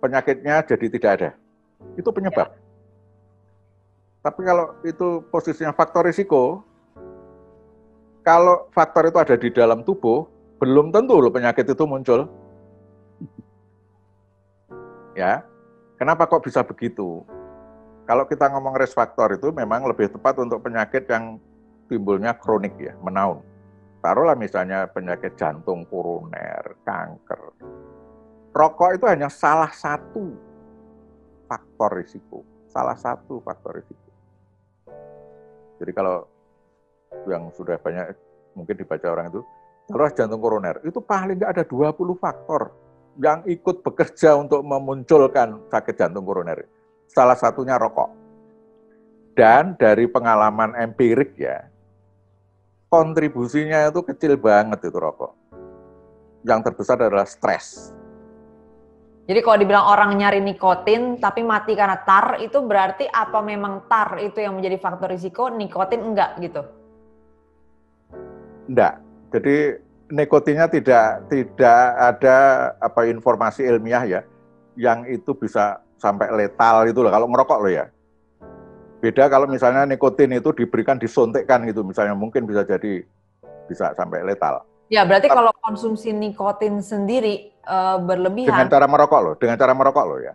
penyakitnya 0.00 0.64
jadi 0.64 0.86
tidak 0.88 1.10
ada. 1.20 1.30
Itu 2.00 2.08
penyebab. 2.16 2.48
Ya. 2.48 2.58
Tapi 4.24 4.40
kalau 4.44 4.76
itu 4.84 5.24
posisinya 5.28 5.76
faktor 5.76 6.08
risiko, 6.08 6.64
kalau 8.30 8.70
faktor 8.70 9.10
itu 9.10 9.18
ada 9.18 9.34
di 9.34 9.50
dalam 9.50 9.82
tubuh, 9.82 10.22
belum 10.62 10.94
tentu 10.94 11.18
loh 11.18 11.34
penyakit 11.34 11.66
itu 11.66 11.82
muncul. 11.82 12.30
Ya, 15.18 15.42
kenapa 15.98 16.30
kok 16.30 16.46
bisa 16.46 16.62
begitu? 16.62 17.26
Kalau 18.06 18.30
kita 18.30 18.46
ngomong 18.54 18.78
risk 18.78 18.94
factor 18.94 19.34
itu 19.34 19.50
memang 19.50 19.82
lebih 19.82 20.14
tepat 20.14 20.38
untuk 20.38 20.62
penyakit 20.62 21.10
yang 21.10 21.42
timbulnya 21.90 22.38
kronik 22.38 22.78
ya, 22.78 22.94
menaun. 23.02 23.42
Taruhlah 23.98 24.38
misalnya 24.38 24.86
penyakit 24.86 25.34
jantung 25.34 25.82
koroner, 25.90 26.78
kanker. 26.86 27.50
Rokok 28.54 28.90
itu 28.94 29.10
hanya 29.10 29.26
salah 29.26 29.74
satu 29.74 30.38
faktor 31.50 31.98
risiko. 31.98 32.46
Salah 32.70 32.94
satu 32.94 33.42
faktor 33.42 33.82
risiko. 33.82 34.10
Jadi 35.82 35.90
kalau 35.90 36.30
yang 37.26 37.50
sudah 37.54 37.76
banyak 37.78 38.14
mungkin 38.54 38.74
dibaca 38.74 39.06
orang 39.10 39.30
itu, 39.30 39.40
kalau 39.90 40.06
jantung 40.14 40.38
koroner, 40.38 40.78
itu 40.86 41.02
paling 41.02 41.34
nggak 41.38 41.52
ada 41.58 41.64
20 41.66 42.14
faktor 42.14 42.70
yang 43.18 43.42
ikut 43.44 43.82
bekerja 43.82 44.38
untuk 44.38 44.62
memunculkan 44.62 45.66
sakit 45.66 45.94
jantung 45.98 46.22
koroner. 46.22 46.62
Salah 47.10 47.34
satunya 47.34 47.74
rokok. 47.74 48.14
Dan 49.34 49.74
dari 49.74 50.06
pengalaman 50.06 50.78
empirik 50.78 51.34
ya, 51.38 51.66
kontribusinya 52.86 53.90
itu 53.90 54.00
kecil 54.06 54.38
banget 54.38 54.86
itu 54.86 54.98
rokok. 54.98 55.34
Yang 56.46 56.70
terbesar 56.70 56.96
adalah 57.02 57.26
stres. 57.26 57.90
Jadi 59.30 59.46
kalau 59.46 59.58
dibilang 59.62 59.86
orang 59.86 60.10
nyari 60.18 60.42
nikotin 60.42 61.22
tapi 61.22 61.46
mati 61.46 61.78
karena 61.78 62.02
tar 62.02 62.42
itu 62.42 62.58
berarti 62.66 63.06
apa 63.06 63.38
memang 63.38 63.86
tar 63.86 64.18
itu 64.18 64.42
yang 64.42 64.58
menjadi 64.58 64.78
faktor 64.82 65.10
risiko, 65.14 65.46
nikotin 65.50 66.02
enggak 66.02 66.34
gitu? 66.42 66.79
Enggak. 68.70 69.02
Jadi 69.34 69.56
nikotinnya 70.14 70.66
tidak 70.70 71.26
tidak 71.26 71.82
ada 71.98 72.36
apa 72.78 73.10
informasi 73.10 73.66
ilmiah 73.66 74.06
ya 74.06 74.20
yang 74.78 75.06
itu 75.10 75.34
bisa 75.34 75.82
sampai 75.98 76.30
letal 76.30 76.86
itu 76.86 77.02
loh 77.02 77.10
kalau 77.10 77.26
ngerokok 77.26 77.58
loh 77.58 77.72
ya. 77.72 77.86
Beda 79.02 79.26
kalau 79.26 79.50
misalnya 79.50 79.88
nikotin 79.88 80.30
itu 80.30 80.54
diberikan 80.54 81.00
disuntikkan 81.00 81.66
gitu 81.66 81.82
misalnya 81.82 82.14
mungkin 82.14 82.46
bisa 82.46 82.62
jadi 82.62 83.02
bisa 83.66 83.90
sampai 83.98 84.22
letal. 84.22 84.62
Ya, 84.90 85.06
berarti 85.06 85.30
kalau 85.30 85.54
konsumsi 85.62 86.10
nikotin 86.10 86.82
sendiri 86.82 87.54
uh, 87.62 88.02
berlebihan. 88.02 88.50
Dengan 88.50 88.66
cara 88.66 88.86
merokok 88.90 89.20
loh, 89.22 89.34
dengan 89.38 89.54
cara 89.54 89.70
merokok 89.70 90.04
loh 90.04 90.18
ya. 90.18 90.34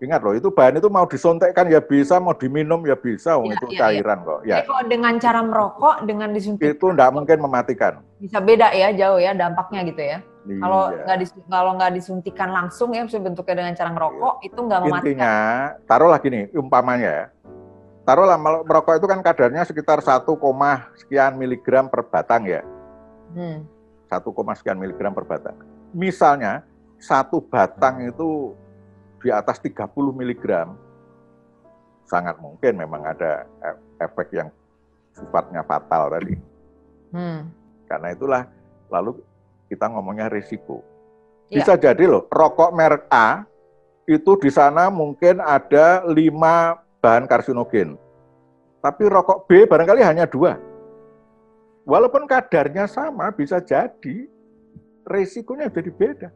Ingat 0.00 0.20
loh, 0.24 0.32
itu 0.32 0.48
bahan 0.48 0.80
itu 0.80 0.88
mau 0.88 1.04
disuntikkan 1.04 1.68
ya 1.68 1.76
bisa, 1.84 2.16
mau 2.16 2.32
diminum 2.32 2.80
ya 2.88 2.96
bisa, 2.96 3.36
ya, 3.36 3.52
itu 3.52 3.66
ya, 3.76 3.78
cairan 3.84 4.18
ya. 4.18 4.24
kok. 4.24 4.40
Ya. 4.48 4.56
Kalau 4.64 4.84
dengan 4.88 5.14
cara 5.20 5.40
merokok, 5.44 5.96
dengan 6.08 6.28
disuntik 6.32 6.72
itu 6.72 6.86
tidak 6.96 7.10
mungkin 7.12 7.36
mematikan. 7.36 8.00
Bisa 8.16 8.40
beda 8.40 8.72
ya, 8.72 8.96
jauh 8.96 9.20
ya 9.20 9.36
dampaknya 9.36 9.84
gitu 9.84 10.00
ya. 10.00 10.18
Iya. 10.48 10.60
Kalau 10.64 10.82
nggak 11.04 11.18
dis, 11.20 11.30
kalau 11.52 11.70
nggak 11.76 11.92
disuntikan 12.00 12.48
langsung 12.48 12.96
ya, 12.96 13.04
bentuknya 13.04 13.54
dengan 13.60 13.74
cara 13.76 13.90
merokok 13.92 14.34
iya. 14.40 14.46
itu 14.48 14.60
nggak 14.64 14.80
mematikan. 14.80 15.04
Intinya, 15.04 15.34
taruhlah 15.84 16.20
gini, 16.24 16.40
umpamanya 16.56 17.10
ya, 17.12 17.26
taruhlah 18.08 18.40
merokok 18.40 18.96
itu 18.96 19.04
kan 19.04 19.20
kadarnya 19.20 19.68
sekitar 19.68 20.00
1, 20.00 20.24
sekian 20.96 21.36
miligram 21.36 21.92
per 21.92 22.08
batang 22.08 22.48
ya 22.48 22.64
Hmm. 23.34 23.62
1, 24.10 24.54
sekian 24.58 24.78
miligram 24.78 25.14
per 25.14 25.22
batang. 25.22 25.54
Misalnya 25.94 26.66
satu 26.98 27.38
batang 27.38 28.10
itu 28.10 28.58
di 29.20 29.28
atas 29.28 29.60
30 29.60 29.86
miligram, 30.16 30.74
sangat 32.08 32.40
mungkin 32.40 32.80
memang 32.80 33.04
ada 33.04 33.46
e, 33.62 33.68
efek 34.02 34.34
yang 34.34 34.48
sifatnya 35.14 35.62
fatal 35.62 36.10
tadi. 36.10 36.34
Hmm. 37.14 37.52
Karena 37.86 38.08
itulah 38.10 38.42
lalu 38.90 39.20
kita 39.70 39.86
ngomongnya 39.92 40.26
risiko. 40.26 40.82
Ya. 41.52 41.62
Bisa 41.62 41.78
ya. 41.78 41.92
jadi 41.92 42.10
loh, 42.10 42.26
rokok 42.26 42.74
merek 42.74 43.06
A 43.12 43.44
itu 44.10 44.34
di 44.42 44.50
sana 44.50 44.90
mungkin 44.90 45.38
ada 45.38 46.02
lima 46.10 46.80
bahan 46.98 47.30
karsinogen. 47.30 47.94
Tapi 48.80 49.02
rokok 49.06 49.46
B 49.46 49.68
barangkali 49.68 50.02
hanya 50.02 50.24
dua. 50.26 50.56
Walaupun 51.84 52.24
kadarnya 52.24 52.88
sama, 52.88 53.28
bisa 53.34 53.60
jadi 53.60 54.28
resikonya 55.04 55.68
jadi 55.68 55.90
beda. 55.90 56.28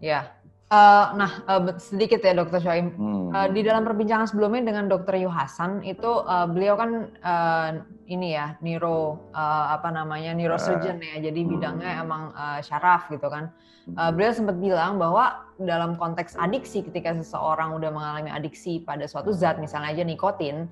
Ya, 0.00 0.39
Uh, 0.70 1.18
nah, 1.18 1.32
uh, 1.50 1.74
sedikit 1.82 2.22
ya 2.22 2.30
Dokter 2.30 2.62
Shoaim. 2.62 2.94
Hmm. 2.94 3.34
Uh, 3.34 3.48
di 3.50 3.66
dalam 3.66 3.82
perbincangan 3.82 4.30
sebelumnya 4.30 4.70
dengan 4.70 4.86
Dokter 4.86 5.18
Yuhasan 5.18 5.82
itu 5.82 6.06
uh, 6.06 6.46
beliau 6.46 6.78
kan 6.78 7.10
uh, 7.26 7.82
ini 8.06 8.38
ya 8.38 8.54
neuro 8.62 9.18
uh, 9.34 9.74
apa 9.74 9.90
namanya 9.90 10.30
neurosurgeon 10.30 11.02
ya, 11.02 11.26
jadi 11.26 11.40
bidangnya 11.42 11.90
hmm. 11.90 12.02
emang 12.06 12.22
uh, 12.38 12.62
syaraf 12.62 13.10
gitu 13.10 13.26
kan. 13.26 13.50
Uh, 13.98 14.14
beliau 14.14 14.30
sempat 14.30 14.62
bilang 14.62 14.94
bahwa 15.02 15.42
dalam 15.58 15.98
konteks 15.98 16.38
adiksi 16.38 16.86
ketika 16.86 17.18
seseorang 17.18 17.74
udah 17.74 17.90
mengalami 17.90 18.30
adiksi 18.30 18.78
pada 18.86 19.10
suatu 19.10 19.34
zat, 19.34 19.58
misalnya 19.58 19.90
aja 19.90 20.06
nikotin, 20.06 20.70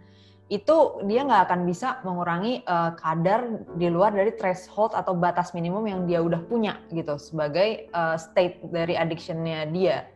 itu 0.48 1.04
dia 1.04 1.28
nggak 1.28 1.44
akan 1.44 1.60
bisa 1.68 2.00
mengurangi 2.08 2.64
uh, 2.64 2.96
kadar 2.96 3.68
di 3.76 3.92
luar 3.92 4.16
dari 4.16 4.32
threshold 4.32 4.96
atau 4.96 5.12
batas 5.12 5.52
minimum 5.52 5.84
yang 5.84 6.00
dia 6.08 6.24
udah 6.24 6.40
punya 6.48 6.80
gitu 6.88 7.20
sebagai 7.20 7.92
uh, 7.92 8.16
state 8.16 8.64
dari 8.72 8.96
addictionnya 8.96 9.68
dia. 9.68 10.08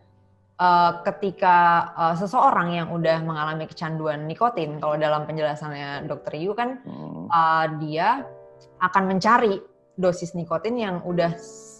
Uh, 0.63 1.03
ketika 1.03 1.91
uh, 1.97 2.15
seseorang 2.15 2.71
yang 2.77 2.89
udah 2.95 3.19
mengalami 3.25 3.67
kecanduan 3.67 4.31
nikotin, 4.31 4.79
kalau 4.79 4.95
dalam 4.95 5.27
penjelasannya 5.27 6.07
Dokter 6.07 6.39
Yu 6.39 6.55
kan 6.55 6.81
uh, 7.29 7.67
dia 7.83 8.25
akan 8.79 9.17
mencari 9.17 9.59
dosis 9.99 10.33
nikotin 10.33 10.79
yang 10.79 11.05
udah 11.05 11.35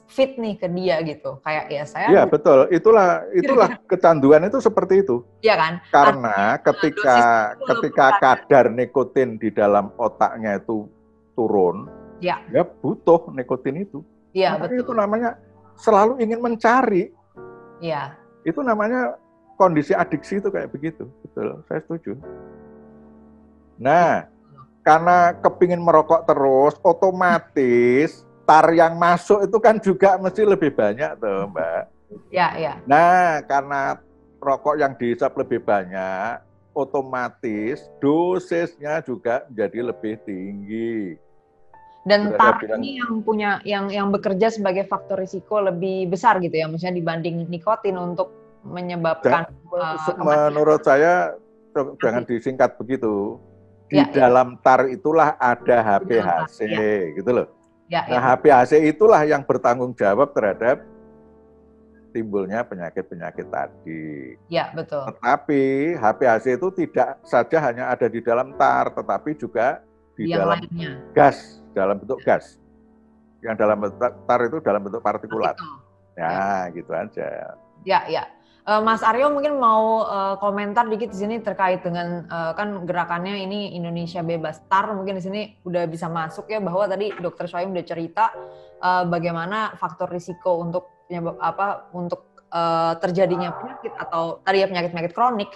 fit 0.09 0.37
nih 0.37 0.59
ke 0.59 0.69
dia 0.69 1.01
gitu. 1.07 1.41
Kayak 1.41 1.65
ya 1.73 1.85
saya 1.89 2.07
Iya, 2.11 2.23
betul. 2.29 2.69
Itulah 2.69 3.25
itulah 3.33 3.69
kecanduan 3.89 4.45
itu 4.47 4.59
seperti 4.61 5.03
itu. 5.03 5.25
Iya 5.41 5.55
kan? 5.57 5.73
Karena 5.89 6.59
Artinya, 6.59 6.65
ketika 6.67 7.19
ketika 7.57 8.07
kadar 8.21 8.65
nikotin 8.69 9.41
di 9.41 9.49
dalam 9.49 9.93
otaknya 9.97 10.61
itu 10.61 10.89
turun, 11.33 11.89
ya, 12.21 12.45
ya 12.53 12.63
butuh 12.65 13.33
nikotin 13.33 13.83
itu. 13.83 14.05
Iya, 14.33 14.61
betul. 14.61 14.85
Itu 14.85 14.93
namanya 14.93 15.41
selalu 15.81 16.21
ingin 16.21 16.41
mencari. 16.41 17.13
Iya. 17.81 18.17
Itu 18.45 18.61
namanya 18.61 19.17
kondisi 19.57 19.95
adiksi 19.95 20.41
itu 20.43 20.49
kayak 20.49 20.73
begitu. 20.73 21.09
Betul, 21.25 21.63
saya 21.69 21.81
setuju. 21.85 22.19
Nah, 23.81 24.29
karena 24.83 25.35
kepingin 25.39 25.83
merokok 25.83 26.27
terus, 26.27 26.75
otomatis 26.83 28.27
tar 28.43 28.67
yang 28.75 28.99
masuk 28.99 29.47
itu 29.47 29.59
kan 29.63 29.77
juga 29.79 30.19
mesti 30.19 30.43
lebih 30.43 30.71
banyak 30.75 31.19
tuh 31.19 31.49
Mbak. 31.51 31.83
Ya, 32.29 32.53
ya. 32.59 32.73
Nah, 32.85 33.41
karena 33.49 33.97
rokok 34.43 34.77
yang 34.77 34.93
dihisap 34.99 35.33
lebih 35.39 35.65
banyak, 35.65 36.43
otomatis 36.77 37.89
dosisnya 38.03 39.01
juga 39.05 39.47
menjadi 39.49 39.79
lebih 39.93 40.15
tinggi. 40.27 41.17
Dan 42.03 42.35
tar 42.35 42.59
ini 42.67 42.99
yang 42.99 43.23
punya 43.23 43.63
yang 43.63 43.87
yang 43.87 44.11
bekerja 44.11 44.51
sebagai 44.51 44.91
faktor 44.91 45.23
risiko 45.23 45.63
lebih 45.63 46.11
besar 46.11 46.43
gitu 46.43 46.59
ya, 46.59 46.67
maksudnya 46.67 46.99
dibanding 46.99 47.47
nikotin 47.47 47.95
untuk 47.95 48.35
menyebabkan. 48.67 49.47
Dan, 49.47 50.19
uh, 50.19 50.51
menurut 50.51 50.83
saya 50.83 51.39
jangan 52.03 52.27
disingkat 52.27 52.75
begitu. 52.75 53.39
Di 53.87 54.01
ya, 54.01 54.09
ya. 54.09 54.25
dalam 54.27 54.57
ya. 54.57 54.61
tar 54.65 54.81
itulah 54.89 55.37
ada 55.39 55.79
HPHC 56.01 56.59
ya. 56.65 57.15
gitu 57.15 57.31
loh. 57.31 57.62
Ya, 57.93 58.09
nah, 58.09 58.17
ya. 58.17 58.21
HPHC 58.41 58.73
itulah 58.89 59.21
yang 59.29 59.45
bertanggung 59.45 59.93
jawab 59.93 60.33
terhadap 60.33 60.81
timbulnya 62.17 62.65
penyakit-penyakit 62.65 63.53
tadi. 63.53 64.33
Ya, 64.49 64.73
betul. 64.73 65.13
Tetapi 65.13 65.93
HPHC 66.01 66.57
itu 66.57 66.69
tidak 66.73 67.21
saja 67.29 67.59
hanya 67.69 67.93
ada 67.93 68.09
di 68.09 68.25
dalam 68.25 68.57
tar, 68.57 68.97
tetapi 68.97 69.37
juga 69.37 69.85
di 70.17 70.25
yang 70.33 70.41
dalam 70.41 70.57
lainnya. 70.65 71.05
gas, 71.13 71.61
dalam 71.77 72.01
bentuk 72.01 72.25
gas. 72.25 72.57
Yang 73.45 73.57
dalam 73.61 73.77
bentuk 73.85 74.13
tar 74.25 74.41
itu 74.41 74.59
dalam 74.65 74.81
bentuk 74.81 75.03
partikulat. 75.05 75.57
Ya, 76.17 76.33
ya, 76.33 76.73
gitu 76.73 76.93
aja. 76.97 77.29
Ya, 77.85 78.01
ya. 78.09 78.25
Uh, 78.63 78.79
Mas 78.79 79.03
Aryo 79.03 79.27
mungkin 79.35 79.59
mau 79.59 80.07
uh, 80.07 80.39
komentar 80.39 80.87
dikit 80.87 81.11
di 81.11 81.19
sini 81.19 81.43
terkait 81.43 81.83
dengan 81.83 82.23
uh, 82.31 82.55
kan 82.55 82.87
gerakannya 82.87 83.43
ini 83.43 83.75
Indonesia 83.75 84.23
Bebas 84.23 84.63
Tar 84.71 84.95
mungkin 84.95 85.19
di 85.19 85.23
sini 85.27 85.41
udah 85.67 85.83
bisa 85.91 86.07
masuk 86.07 86.47
ya 86.47 86.63
bahwa 86.63 86.87
tadi 86.87 87.11
Dokter 87.19 87.51
Shoaim 87.51 87.75
udah 87.75 87.83
cerita 87.83 88.31
uh, 88.79 89.03
bagaimana 89.11 89.75
faktor 89.75 90.15
risiko 90.15 90.63
untuk 90.63 91.03
apa 91.43 91.91
untuk 91.91 92.39
uh, 92.55 92.95
terjadinya 93.03 93.51
penyakit 93.51 93.99
atau 93.99 94.39
tadi 94.47 94.63
ya 94.63 94.71
penyakit-penyakit 94.71 95.11
kronik. 95.11 95.51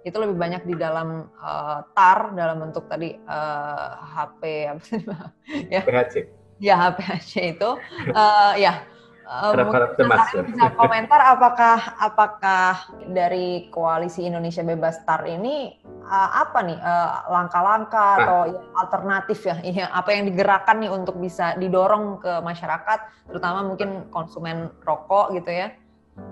Itu 0.00 0.16
lebih 0.16 0.40
banyak 0.40 0.64
di 0.64 0.80
dalam 0.80 1.28
uh, 1.36 1.84
tar 1.92 2.32
dalam 2.32 2.64
bentuk 2.64 2.88
tadi 2.88 3.20
uh, 3.20 4.00
HP 4.16 4.40
apa 4.72 4.80
sih? 4.80 5.00
Ya. 5.76 5.84
HPHC 5.84 6.14
ya 6.56 6.74
HPHC 6.88 7.32
itu. 7.60 7.70
Uh, 8.16 8.56
ya 8.56 8.80
harap-harap 9.26 9.98
cemas. 9.98 10.30
Bisa 10.46 10.70
komentar 10.78 11.18
apakah 11.18 11.98
apakah 11.98 12.72
dari 13.10 13.66
koalisi 13.74 14.24
Indonesia 14.24 14.62
Bebas 14.62 15.02
Tar 15.02 15.26
ini 15.26 15.74
uh, 16.06 16.30
apa 16.46 16.62
nih 16.62 16.78
langkah 16.78 17.58
langkah-langkah 17.66 18.12
nah. 18.14 18.22
atau 18.22 18.40
ya, 18.46 18.60
alternatif 18.78 19.38
ya, 19.42 19.56
ya 19.66 19.86
apa 19.90 20.14
yang 20.14 20.30
digerakkan 20.30 20.78
nih 20.78 20.90
untuk 20.92 21.18
bisa 21.18 21.58
didorong 21.58 22.22
ke 22.22 22.38
masyarakat, 22.44 22.98
terutama 23.26 23.66
mungkin 23.66 24.06
konsumen 24.14 24.70
rokok 24.86 25.34
gitu 25.34 25.50
ya, 25.50 25.74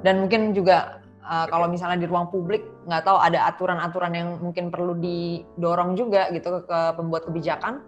dan 0.07 0.23
mungkin 0.23 0.55
juga 0.55 1.03
uh, 1.27 1.51
kalau 1.51 1.67
misalnya 1.67 1.99
di 1.99 2.07
ruang 2.07 2.31
publik 2.31 2.63
nggak 2.87 3.03
tahu 3.03 3.19
ada 3.19 3.51
aturan-aturan 3.51 4.13
yang 4.15 4.29
mungkin 4.39 4.71
perlu 4.71 4.95
didorong 5.01 5.99
juga 5.99 6.31
gitu 6.31 6.63
ke 6.63 6.79
pembuat 6.95 7.27
kebijakan, 7.27 7.83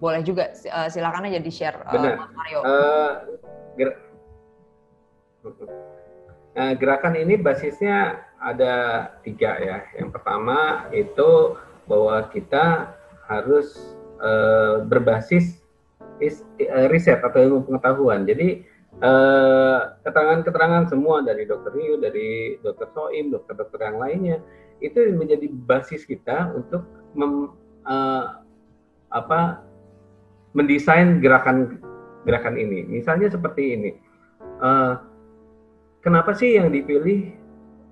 boleh 0.00 0.24
juga 0.24 0.48
uh, 0.72 0.88
silakan 0.88 1.28
aja 1.28 1.38
di 1.38 1.52
share 1.52 1.76
uh, 1.84 2.24
Mario. 2.32 2.58
Uh, 2.64 3.12
ger 3.76 3.90
uh, 6.56 6.72
gerakan 6.80 7.14
ini 7.20 7.36
basisnya 7.36 8.24
ada 8.40 9.06
tiga 9.20 9.60
ya. 9.60 9.84
Yang 9.94 10.16
pertama 10.16 10.88
itu 10.96 11.60
bahwa 11.84 12.24
kita 12.32 12.96
harus 13.28 13.76
uh, 14.24 14.82
berbasis 14.88 15.60
is, 16.18 16.42
uh, 16.64 16.88
riset 16.88 17.20
atau 17.20 17.38
ilmu 17.38 17.68
pengetahuan. 17.68 18.24
Jadi 18.24 18.66
keterangan-keterangan 20.04 20.84
uh, 20.84 20.90
semua 20.92 21.24
dari 21.24 21.48
dokter 21.48 21.72
Rio, 21.72 21.96
dari 21.96 22.60
dokter 22.60 22.90
Soim, 22.92 23.32
dokter-dokter 23.32 23.80
yang 23.80 23.96
lainnya 23.96 24.36
itu 24.80 25.12
menjadi 25.12 25.46
basis 25.48 26.04
kita 26.04 26.52
untuk 26.56 26.84
mem, 27.16 27.52
uh, 27.88 28.44
apa 29.12 29.69
mendesain 30.52 31.22
gerakan 31.22 31.80
gerakan 32.24 32.56
ini. 32.58 32.84
Misalnya 32.84 33.30
seperti 33.32 33.76
ini. 33.76 33.90
Uh, 34.60 35.00
kenapa 36.04 36.36
sih 36.36 36.56
yang 36.56 36.68
dipilih 36.68 37.40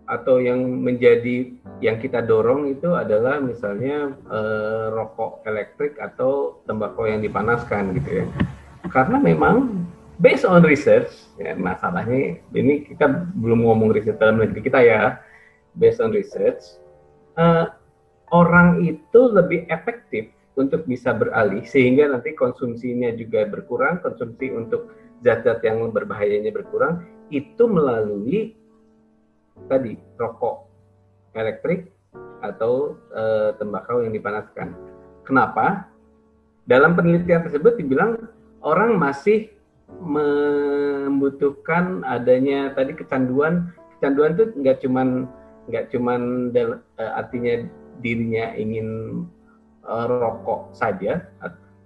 atau 0.09 0.41
yang 0.41 0.65
menjadi 0.65 1.53
yang 1.85 2.00
kita 2.00 2.25
dorong 2.25 2.73
itu 2.73 2.97
adalah 2.97 3.38
misalnya 3.45 4.17
eh, 4.33 4.87
rokok 4.88 5.45
elektrik 5.45 6.00
atau 6.00 6.65
tembakau 6.65 7.05
yang 7.05 7.21
dipanaskan 7.21 7.93
gitu 8.00 8.25
ya. 8.25 8.27
Karena 8.88 9.21
memang 9.21 9.85
based 10.17 10.49
on 10.49 10.65
research, 10.65 11.29
ya 11.37 11.53
masalahnya 11.55 12.41
ini 12.57 12.88
kita 12.88 13.05
belum 13.37 13.69
ngomong 13.69 13.93
riset 13.93 14.17
dalam 14.17 14.41
negeri 14.41 14.65
kita 14.65 14.81
ya, 14.81 15.21
based 15.77 16.00
on 16.00 16.11
research, 16.11 16.81
eh, 17.37 17.69
orang 18.33 18.81
itu 18.83 19.21
lebih 19.29 19.69
efektif 19.69 20.33
untuk 20.59 20.83
bisa 20.91 21.15
beralih 21.15 21.62
sehingga 21.62 22.11
nanti 22.11 22.35
konsumsinya 22.35 23.15
juga 23.15 23.47
berkurang, 23.47 24.03
konsumsi 24.03 24.50
untuk 24.50 24.91
zat-zat 25.23 25.62
yang 25.62 25.87
berbahayanya 25.95 26.50
berkurang 26.50 27.07
itu 27.31 27.71
melalui 27.71 28.59
tadi 29.71 29.95
rokok 30.19 30.67
elektrik 31.35 31.91
atau 32.43 32.99
e, 33.11 33.55
tembakau 33.59 34.03
yang 34.03 34.15
dipanaskan. 34.15 34.75
Kenapa? 35.27 35.91
Dalam 36.67 36.95
penelitian 36.95 37.43
tersebut 37.47 37.79
dibilang 37.79 38.19
orang 38.62 38.99
masih 38.99 39.50
membutuhkan 39.88 42.07
adanya 42.07 42.75
tadi 42.75 42.95
kecanduan. 42.95 43.75
Kecanduan 43.99 44.38
itu 44.38 44.45
nggak 44.59 44.79
cuman 44.87 45.27
nggak 45.68 45.85
cuman 45.92 46.51
e, 46.55 47.03
artinya 47.03 47.66
dirinya 47.99 48.55
ingin 48.55 48.88
e, 49.88 49.96
rokok 50.07 50.77
saja, 50.77 51.24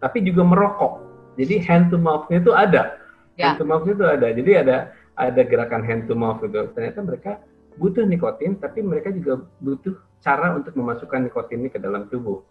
tapi 0.02 0.26
juga 0.26 0.42
merokok. 0.42 0.98
Jadi 1.38 1.62
hand 1.62 1.94
to 1.94 1.96
mouth-nya 1.96 2.42
itu 2.42 2.52
ada. 2.52 2.98
Ya. 3.38 3.54
Hand 3.54 3.62
to 3.62 3.64
mouth 3.64 3.86
itu 3.86 4.02
ada. 4.02 4.28
Jadi 4.34 4.52
ada 4.58 4.92
ada 5.16 5.40
gerakan 5.46 5.86
hand 5.86 6.10
to 6.10 6.18
mouth 6.18 6.42
itu. 6.42 6.68
Ternyata 6.74 7.00
mereka 7.06 7.32
butuh 7.80 8.04
nikotin, 8.04 8.60
tapi 8.60 8.84
mereka 8.84 9.14
juga 9.14 9.46
butuh 9.64 9.96
cara 10.20 10.52
untuk 10.52 10.76
memasukkan 10.76 11.24
nikotin 11.24 11.64
ini 11.64 11.70
ke 11.72 11.80
dalam 11.80 12.10
tubuh. 12.12 12.44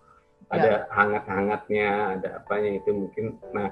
Ya. 0.50 0.58
Ada 0.58 0.72
hangat-hangatnya, 0.92 1.88
ada 2.18 2.28
apanya 2.42 2.82
itu 2.82 2.90
mungkin. 2.92 3.40
Nah, 3.56 3.70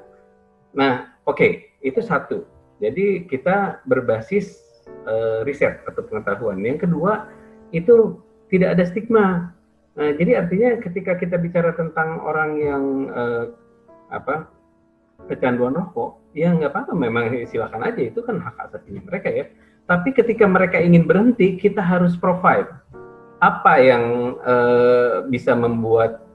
nah, 0.71 0.93
oke, 1.25 1.35
okay, 1.35 1.51
itu 1.81 1.99
satu. 1.99 2.45
Jadi 2.79 3.27
kita 3.27 3.83
berbasis 3.83 4.55
uh, 5.03 5.43
riset 5.43 5.83
atau 5.83 6.05
pengetahuan. 6.07 6.63
Yang 6.63 6.87
kedua 6.87 7.27
itu 7.75 8.23
tidak 8.47 8.79
ada 8.79 8.83
stigma. 8.87 9.51
Nah, 9.99 10.15
jadi 10.15 10.47
artinya 10.47 10.79
ketika 10.79 11.19
kita 11.19 11.35
bicara 11.35 11.75
tentang 11.75 12.23
orang 12.23 12.51
yang 12.55 12.83
uh, 13.11 13.43
apa 14.09 14.47
kecanduan 15.27 15.75
rokok, 15.75 16.23
ya 16.31 16.55
nggak 16.55 16.71
apa-apa, 16.71 16.95
memang 16.95 17.35
silakan 17.45 17.83
aja 17.83 17.99
itu 17.99 18.23
kan 18.23 18.39
hak 18.39 18.55
asasi 18.71 18.95
mereka 19.03 19.27
ya 19.27 19.45
tapi 19.89 20.13
ketika 20.13 20.45
mereka 20.45 20.77
ingin 20.77 21.09
berhenti, 21.09 21.57
kita 21.57 21.81
harus 21.81 22.13
provide 22.13 22.69
apa 23.41 23.73
yang 23.81 24.37
uh, 24.45 25.25
bisa 25.25 25.57
membuat 25.57 26.29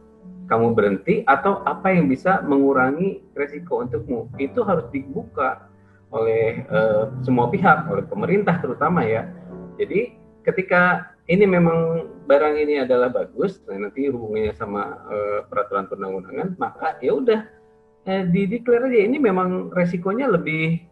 kamu 0.50 0.74
berhenti 0.74 1.22
atau 1.22 1.62
apa 1.62 1.94
yang 1.94 2.10
bisa 2.10 2.42
mengurangi 2.42 3.22
resiko 3.38 3.78
untukmu. 3.86 4.26
Itu 4.42 4.66
harus 4.66 4.90
dibuka 4.90 5.70
oleh 6.10 6.66
uh, 6.66 7.14
semua 7.22 7.46
pihak, 7.46 7.86
oleh 7.86 8.02
pemerintah 8.10 8.58
terutama 8.58 9.06
ya. 9.06 9.30
Jadi 9.78 10.18
ketika 10.42 11.13
ini 11.24 11.44
memang 11.48 12.04
barang 12.28 12.54
ini 12.60 12.84
adalah 12.84 13.08
bagus, 13.08 13.60
nah 13.64 13.80
nanti 13.80 14.12
hubungannya 14.12 14.52
sama 14.56 15.00
uh, 15.08 15.40
peraturan 15.48 15.88
perundang-undangan, 15.88 16.56
maka 16.60 17.00
ya 17.00 17.16
udah 17.16 17.40
eh, 18.04 18.28
dideklar 18.28 18.84
aja 18.84 19.00
ini 19.08 19.16
memang 19.16 19.72
resikonya 19.72 20.28
lebih 20.28 20.84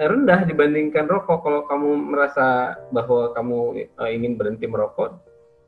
rendah 0.00 0.48
dibandingkan 0.48 1.06
rokok. 1.06 1.44
Kalau 1.44 1.62
kamu 1.68 2.16
merasa 2.16 2.80
bahwa 2.90 3.36
kamu 3.36 3.58
uh, 4.00 4.10
ingin 4.10 4.40
berhenti 4.40 4.64
merokok, 4.64 5.20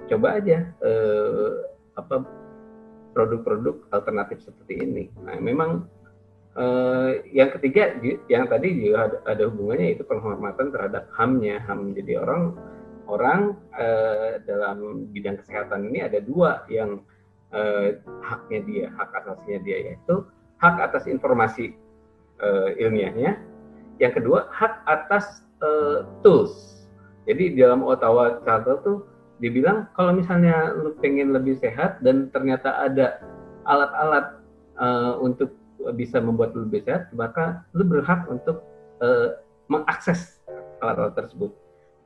coba 0.08 0.40
aja 0.40 0.64
uh, 0.80 1.68
apa 2.00 2.24
produk-produk 3.12 3.84
alternatif 3.92 4.44
seperti 4.44 4.80
ini. 4.80 5.04
Nah, 5.24 5.36
memang 5.40 5.88
uh, 6.56 7.20
yang 7.32 7.52
ketiga, 7.56 7.96
yang 8.28 8.48
tadi 8.48 8.76
juga 8.80 9.12
ada, 9.12 9.18
ada 9.28 9.44
hubungannya 9.48 9.96
itu 9.96 10.02
penghormatan 10.04 10.72
terhadap 10.72 11.08
hamnya. 11.16 11.60
Ham 11.64 11.96
jadi 11.96 12.20
orang 12.20 12.56
orang 13.06 13.54
uh, 13.74 14.42
dalam 14.44 15.08
bidang 15.10 15.38
kesehatan 15.40 15.88
ini 15.90 16.02
ada 16.02 16.18
dua 16.22 16.66
yang 16.70 17.02
uh, 17.54 17.96
haknya 18.22 18.60
dia, 18.66 18.86
hak 18.94 19.10
asasinya 19.24 19.60
dia 19.62 19.76
yaitu 19.90 20.26
hak 20.58 20.76
atas 20.82 21.06
informasi 21.06 21.74
uh, 22.42 22.70
ilmiahnya 22.76 23.38
yang 23.96 24.12
kedua, 24.12 24.52
hak 24.52 24.84
atas 24.84 25.44
uh, 25.64 26.04
tools. 26.20 26.84
Jadi 27.24 27.56
di 27.56 27.58
dalam 27.58 27.82
Ottawa 27.82 28.38
Charter 28.44 28.78
tuh 28.84 28.98
dibilang 29.40 29.88
kalau 29.96 30.14
misalnya 30.16 30.72
lu 30.76 30.94
pengen 31.00 31.32
lebih 31.32 31.58
sehat 31.58 32.00
dan 32.00 32.28
ternyata 32.30 32.86
ada 32.86 33.20
alat-alat 33.66 34.26
uh, 34.78 35.18
untuk 35.20 35.52
bisa 35.96 36.20
membuat 36.20 36.54
lu 36.54 36.68
lebih 36.68 36.86
sehat, 36.86 37.10
maka 37.16 37.64
lu 37.72 37.84
berhak 37.88 38.28
untuk 38.28 38.62
uh, 39.00 39.40
mengakses 39.66 40.40
alat-alat 40.80 41.16
tersebut. 41.18 41.50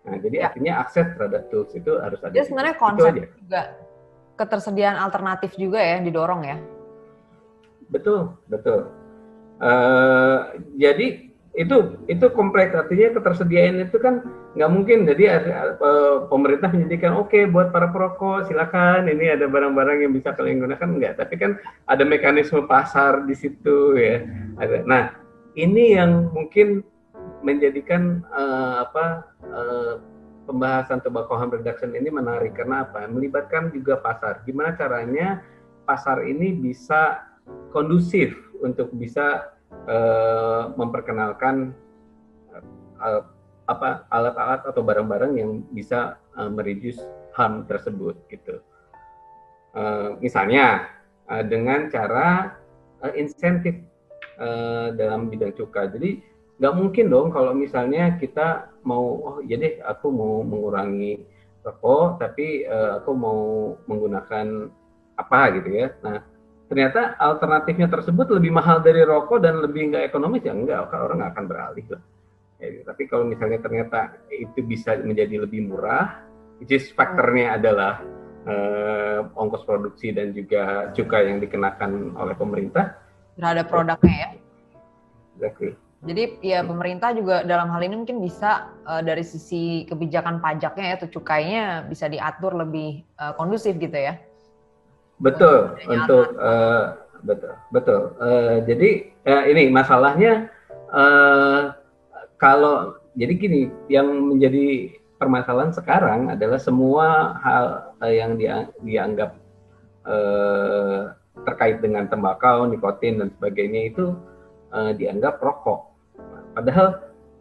Nah, 0.00 0.16
jadi 0.16 0.36
ya. 0.40 0.44
artinya 0.48 0.72
akses 0.80 1.06
terhadap 1.12 1.52
tools 1.52 1.70
itu 1.76 1.92
harus 2.00 2.20
ada. 2.24 2.32
Jadi 2.32 2.46
sebenarnya 2.48 2.76
konsep 2.80 3.12
juga 3.36 3.62
ketersediaan 4.40 4.96
alternatif 4.96 5.52
juga 5.60 5.80
ya 5.80 6.00
didorong 6.00 6.42
ya. 6.48 6.56
Betul, 7.92 8.32
betul. 8.48 8.88
Uh, 9.60 10.56
jadi 10.80 11.30
itu 11.58 11.98
itu 12.06 12.26
kompleks 12.30 12.70
artinya 12.72 13.10
ketersediaan 13.18 13.82
itu 13.82 13.98
kan 13.98 14.22
nggak 14.54 14.70
mungkin 14.70 15.02
jadi 15.02 15.42
uh, 15.82 16.30
pemerintah 16.30 16.70
menyediakan 16.70 17.18
oke 17.18 17.34
okay, 17.34 17.42
buat 17.50 17.74
para 17.74 17.90
perokok 17.90 18.46
silakan 18.46 19.10
ini 19.10 19.34
ada 19.34 19.50
barang-barang 19.50 20.06
yang 20.06 20.14
bisa 20.14 20.30
kalian 20.30 20.62
gunakan 20.62 20.88
enggak 20.94 21.18
tapi 21.18 21.34
kan 21.42 21.58
ada 21.90 22.06
mekanisme 22.06 22.70
pasar 22.70 23.26
di 23.26 23.34
situ 23.34 23.98
ya 23.98 24.22
ada 24.62 24.86
nah 24.86 25.04
ini 25.58 25.98
yang 25.98 26.30
mungkin 26.30 26.86
menjadikan 27.40 28.24
uh, 28.32 28.84
apa 28.88 29.04
uh, 29.48 29.94
pembahasan 30.44 31.00
tobacco 31.00 31.36
harm 31.38 31.52
reduction 31.52 31.94
ini 31.94 32.10
menarik 32.10 32.56
karena 32.56 32.84
apa 32.84 33.06
melibatkan 33.06 33.70
juga 33.72 34.00
pasar 34.00 34.42
gimana 34.44 34.74
caranya 34.76 35.40
pasar 35.88 36.26
ini 36.26 36.52
bisa 36.52 37.24
kondusif 37.70 38.34
untuk 38.60 38.92
bisa 38.92 39.56
uh, 39.88 40.70
memperkenalkan 40.76 41.72
uh, 43.00 43.22
apa 43.70 44.04
alat-alat 44.10 44.66
atau 44.66 44.82
barang-barang 44.82 45.32
yang 45.38 45.50
bisa 45.70 46.18
uh, 46.34 46.50
mereduce 46.50 46.98
harm 47.38 47.62
tersebut 47.70 48.18
gitu. 48.26 48.58
Uh, 49.70 50.18
misalnya 50.18 50.90
uh, 51.30 51.46
dengan 51.46 51.86
cara 51.86 52.58
uh, 53.06 53.12
insentif 53.14 53.78
uh, 54.42 54.90
dalam 54.98 55.30
bidang 55.30 55.54
cukai. 55.54 55.86
Jadi 55.94 56.10
nggak 56.60 56.76
mungkin 56.76 57.08
dong 57.08 57.32
kalau 57.32 57.56
misalnya 57.56 58.20
kita 58.20 58.68
mau 58.84 59.04
oh 59.24 59.38
jadi 59.40 59.80
iya 59.80 59.96
aku 59.96 60.12
mau 60.12 60.44
mengurangi 60.44 61.24
rokok 61.64 62.20
tapi 62.20 62.68
uh, 62.68 63.00
aku 63.00 63.10
mau 63.16 63.40
menggunakan 63.88 64.68
apa 65.16 65.40
gitu 65.56 65.68
ya. 65.72 65.88
Nah 66.04 66.20
ternyata 66.70 67.18
alternatifnya 67.18 67.88
tersebut 67.90 68.30
lebih 68.30 68.54
mahal 68.54 68.78
dari 68.84 69.02
rokok 69.02 69.42
dan 69.42 69.58
lebih 69.58 69.90
nggak 69.90 70.12
ekonomis 70.12 70.46
ya 70.46 70.54
enggak 70.54 70.86
orang 70.92 71.24
nggak 71.24 71.32
akan 71.34 71.46
beralih 71.50 71.86
lah 71.90 72.02
ya, 72.60 72.84
tapi 72.86 73.02
kalau 73.10 73.24
misalnya 73.26 73.58
ternyata 73.58 74.20
itu 74.30 74.62
bisa 74.62 74.94
menjadi 75.02 75.42
lebih 75.48 75.66
murah 75.66 76.22
which 76.62 76.70
is 76.70 76.86
faktornya 76.94 77.58
adalah 77.58 78.04
uh, 78.46 79.26
ongkos 79.34 79.66
produksi 79.66 80.12
dan 80.14 80.30
juga 80.30 80.94
cukai 80.94 81.26
yang 81.32 81.42
dikenakan 81.42 82.14
oleh 82.14 82.36
pemerintah 82.38 83.00
terhadap 83.34 83.66
produknya 83.66 84.14
ya. 84.14 84.30
Exactly. 85.40 85.72
Jadi 86.00 86.40
ya 86.40 86.64
pemerintah 86.64 87.12
juga 87.12 87.44
dalam 87.44 87.68
hal 87.68 87.84
ini 87.84 88.00
mungkin 88.00 88.24
bisa 88.24 88.72
uh, 88.88 89.04
dari 89.04 89.20
sisi 89.20 89.84
kebijakan 89.84 90.40
pajaknya 90.40 90.84
ya 90.88 90.94
atau 90.96 91.08
cukainya 91.12 91.64
bisa 91.92 92.08
diatur 92.08 92.56
lebih 92.56 93.04
uh, 93.20 93.36
kondusif 93.36 93.76
gitu 93.76 93.92
ya. 93.92 94.16
Betul 95.20 95.76
untuk 95.84 96.40
uh, 96.40 96.96
betul 97.20 97.52
betul. 97.68 98.00
Uh, 98.16 98.64
jadi 98.64 99.12
uh, 99.28 99.44
ini 99.44 99.68
masalahnya 99.68 100.48
uh, 100.88 101.76
kalau 102.40 102.96
jadi 103.12 103.36
gini 103.36 103.60
yang 103.92 104.08
menjadi 104.08 104.96
permasalahan 105.20 105.76
sekarang 105.76 106.32
adalah 106.32 106.56
semua 106.56 107.36
hal 107.44 107.92
uh, 108.00 108.08
yang 108.08 108.40
dia, 108.40 108.72
dianggap 108.80 109.36
uh, 110.08 111.12
terkait 111.44 111.84
dengan 111.84 112.08
tembakau, 112.08 112.64
nikotin 112.64 113.20
dan 113.20 113.28
sebagainya 113.36 113.92
itu 113.92 114.16
uh, 114.72 114.96
dianggap 114.96 115.36
rokok. 115.44 115.89
Padahal 116.54 116.88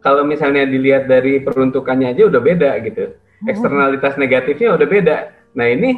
kalau 0.00 0.22
misalnya 0.24 0.64
dilihat 0.64 1.10
dari 1.10 1.42
peruntukannya 1.44 2.16
aja 2.16 2.28
udah 2.28 2.40
beda 2.40 2.70
gitu. 2.86 3.04
Hmm. 3.10 3.50
Eksternalitas 3.50 4.14
negatifnya 4.16 4.76
udah 4.76 4.88
beda. 4.88 5.16
Nah 5.56 5.66
ini 5.66 5.90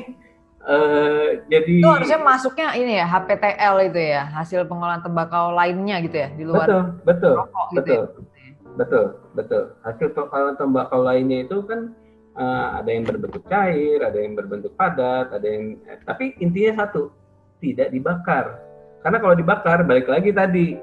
uh, 0.64 1.42
jadi 1.46 1.74
itu 1.82 1.88
harusnya 1.88 2.20
masuknya 2.22 2.68
ini 2.74 2.98
ya 2.98 3.06
HPTL 3.06 3.76
itu 3.92 4.00
ya 4.00 4.22
hasil 4.32 4.66
pengolahan 4.66 5.02
tembakau 5.04 5.52
lainnya 5.52 6.00
gitu 6.02 6.16
ya 6.16 6.28
di 6.32 6.44
luar 6.46 6.66
betul 6.66 6.82
betul 7.04 7.34
rokok 7.44 7.66
gitu 7.70 7.80
betul 7.82 8.00
ya? 8.00 8.30
Betul, 8.76 9.20
betul. 9.36 9.76
Hasil 9.84 10.16
kalau 10.16 10.56
tembakau 10.56 11.04
lainnya 11.04 11.44
itu 11.44 11.60
kan 11.68 11.92
uh, 12.36 12.80
ada 12.80 12.88
yang 12.88 13.04
berbentuk 13.04 13.44
cair, 13.48 14.00
ada 14.00 14.16
yang 14.16 14.32
berbentuk 14.32 14.72
padat, 14.76 15.28
ada 15.28 15.44
yang 15.44 15.76
eh, 15.88 16.00
tapi 16.08 16.32
intinya 16.40 16.84
satu, 16.84 17.12
tidak 17.60 17.92
dibakar. 17.92 18.60
Karena 19.04 19.18
kalau 19.20 19.34
dibakar 19.36 19.84
balik 19.84 20.08
lagi 20.08 20.30
tadi 20.32 20.78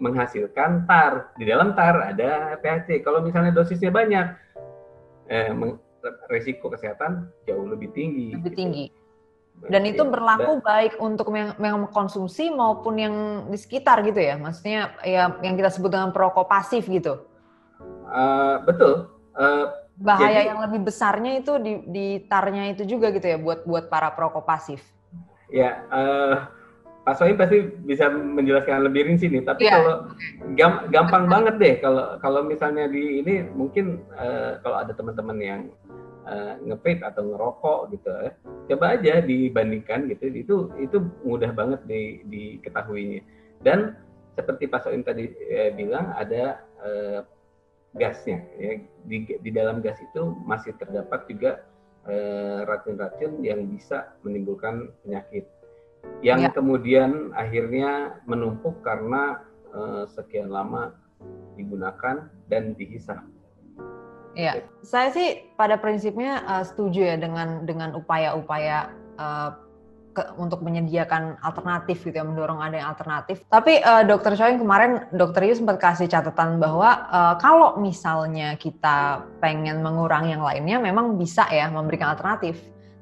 menghasilkan 0.00 0.88
tar. 0.88 1.36
Di 1.36 1.44
dalam 1.44 1.76
tar 1.76 2.00
ada 2.00 2.56
PHC. 2.58 3.04
Kalau 3.04 3.20
misalnya 3.20 3.52
dosisnya 3.52 3.92
banyak 3.92 4.26
eh, 5.28 5.52
resiko 6.32 6.72
kesehatan 6.72 7.28
jauh 7.44 7.68
lebih 7.68 7.92
tinggi. 7.92 8.34
Lebih 8.34 8.50
gitu. 8.50 8.58
tinggi. 8.58 8.86
Dan 9.60 9.84
itu 9.84 10.00
iya, 10.00 10.08
berlaku 10.08 10.52
dan, 10.56 10.64
baik 10.64 10.92
untuk 11.04 11.28
yang, 11.36 11.52
yang 11.60 11.76
mengkonsumsi 11.84 12.48
maupun 12.48 12.96
yang 12.96 13.14
di 13.52 13.60
sekitar 13.60 14.00
gitu 14.08 14.16
ya. 14.16 14.40
Maksudnya 14.40 14.96
ya 15.04 15.36
yang 15.44 15.54
kita 15.60 15.68
sebut 15.68 15.92
dengan 15.92 16.16
perokok 16.16 16.48
pasif 16.48 16.88
gitu. 16.88 17.28
Uh, 18.08 18.64
betul. 18.64 19.12
Uh, 19.36 19.68
Bahaya 20.00 20.40
jadi, 20.40 20.48
yang 20.48 20.64
lebih 20.64 20.80
besarnya 20.88 21.44
itu 21.44 21.60
di, 21.60 21.72
di 21.92 22.06
tarnya 22.24 22.72
itu 22.72 22.88
juga 22.88 23.12
gitu 23.12 23.28
ya 23.28 23.36
buat 23.36 23.68
buat 23.68 23.92
para 23.92 24.08
perokok 24.16 24.48
pasif. 24.48 24.80
Ya, 25.52 25.84
uh, 25.92 26.48
Pak 27.10 27.18
Soim 27.18 27.34
pasti 27.34 27.66
bisa 27.82 28.06
menjelaskan 28.06 28.86
lebih 28.86 29.10
rinci 29.10 29.26
nih. 29.26 29.42
Tapi 29.42 29.66
yeah. 29.66 29.74
kalau 29.74 29.94
gam, 30.54 30.72
gampang 30.94 31.26
banget 31.26 31.54
deh 31.58 31.74
kalau 31.82 32.14
kalau 32.22 32.46
misalnya 32.46 32.86
di 32.86 33.18
ini 33.18 33.50
mungkin 33.50 34.06
uh, 34.14 34.62
kalau 34.62 34.78
ada 34.78 34.94
teman-teman 34.94 35.38
yang 35.42 35.60
uh, 36.30 36.54
ngevape 36.62 37.02
atau 37.02 37.34
ngerokok 37.34 37.78
gitu, 37.98 38.14
ya, 38.14 38.30
coba 38.70 38.94
aja 38.94 39.26
dibandingkan 39.26 40.06
gitu. 40.06 40.30
Itu 40.30 40.56
itu 40.78 41.02
mudah 41.26 41.50
banget 41.50 41.82
di, 41.90 42.22
diketahuinya. 42.30 43.26
Dan 43.66 43.98
seperti 44.38 44.70
Pak 44.70 44.86
Soim 44.86 45.02
tadi 45.02 45.28
eh, 45.50 45.74
bilang 45.74 46.14
ada 46.14 46.62
eh, 46.80 47.20
gasnya 47.98 48.46
ya 48.56 48.78
di, 49.04 49.26
di 49.26 49.50
dalam 49.50 49.82
gas 49.82 49.98
itu 49.98 50.38
masih 50.46 50.72
terdapat 50.78 51.26
juga 51.26 51.66
eh, 52.06 52.62
racun-racun 52.64 53.42
yang 53.42 53.66
bisa 53.66 54.14
menimbulkan 54.22 54.94
penyakit 55.02 55.44
yang 56.20 56.44
ya. 56.44 56.50
kemudian 56.52 57.32
akhirnya 57.32 58.20
menumpuk 58.28 58.80
karena 58.84 59.40
eh, 59.72 60.04
sekian 60.10 60.52
lama 60.52 60.92
digunakan 61.56 62.28
dan 62.48 62.72
dihisap. 62.76 63.20
Iya, 64.38 64.62
saya 64.86 65.10
sih 65.10 65.42
pada 65.58 65.74
prinsipnya 65.74 66.46
uh, 66.46 66.62
setuju 66.62 67.02
ya 67.02 67.16
dengan 67.18 67.66
dengan 67.66 67.98
upaya-upaya 67.98 68.94
uh, 69.18 69.50
ke, 70.14 70.22
untuk 70.38 70.62
menyediakan 70.62 71.38
alternatif 71.42 72.06
gitu 72.06 72.14
ya 72.14 72.22
mendorong 72.22 72.62
ada 72.62 72.78
yang 72.78 72.88
alternatif. 72.94 73.42
Tapi 73.50 73.82
uh, 73.82 74.06
Dokter 74.06 74.38
Choi 74.38 74.54
kemarin 74.54 75.02
Dokter 75.10 75.50
Yu 75.50 75.58
sempat 75.58 75.82
kasih 75.82 76.06
catatan 76.06 76.62
bahwa 76.62 77.10
uh, 77.10 77.34
kalau 77.42 77.82
misalnya 77.82 78.54
kita 78.54 79.26
pengen 79.42 79.82
mengurangi 79.82 80.34
yang 80.38 80.46
lainnya 80.46 80.78
memang 80.78 81.18
bisa 81.18 81.50
ya 81.50 81.66
memberikan 81.66 82.14
alternatif. 82.14 82.58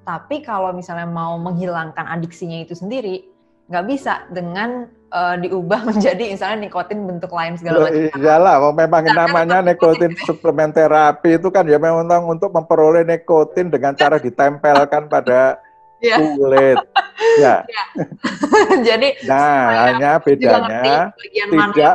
Tapi 0.08 0.40
kalau 0.40 0.72
misalnya 0.72 1.04
mau 1.04 1.36
menghilangkan 1.36 2.08
adiksinya 2.08 2.64
itu 2.64 2.72
sendiri 2.72 3.28
nggak 3.68 3.84
bisa 3.84 4.24
dengan 4.32 4.88
uh, 5.12 5.36
diubah 5.36 5.84
menjadi 5.92 6.32
misalnya 6.32 6.64
nikotin 6.64 7.04
bentuk 7.04 7.28
lain 7.28 7.60
segala 7.60 7.92
macam. 7.92 8.16
Iyalah, 8.16 8.56
memang 8.72 9.04
nah, 9.04 9.28
namanya 9.28 9.60
nikotin 9.60 10.16
suplemen 10.24 10.72
terapi 10.72 11.36
itu 11.36 11.52
kan 11.52 11.68
ya 11.68 11.76
memang 11.76 12.24
untuk 12.24 12.48
memperoleh 12.56 13.04
nikotin 13.04 13.68
dengan 13.68 13.92
cara 13.92 14.16
ditempelkan 14.16 15.12
pada 15.12 15.60
ya. 16.08 16.16
kulit. 16.38 16.78
ya. 17.42 17.54
ya. 17.66 17.84
Jadi 18.88 19.08
nah 19.26 19.90
hanya 19.90 20.10
bedanya 20.22 21.10
tidak 21.16 21.94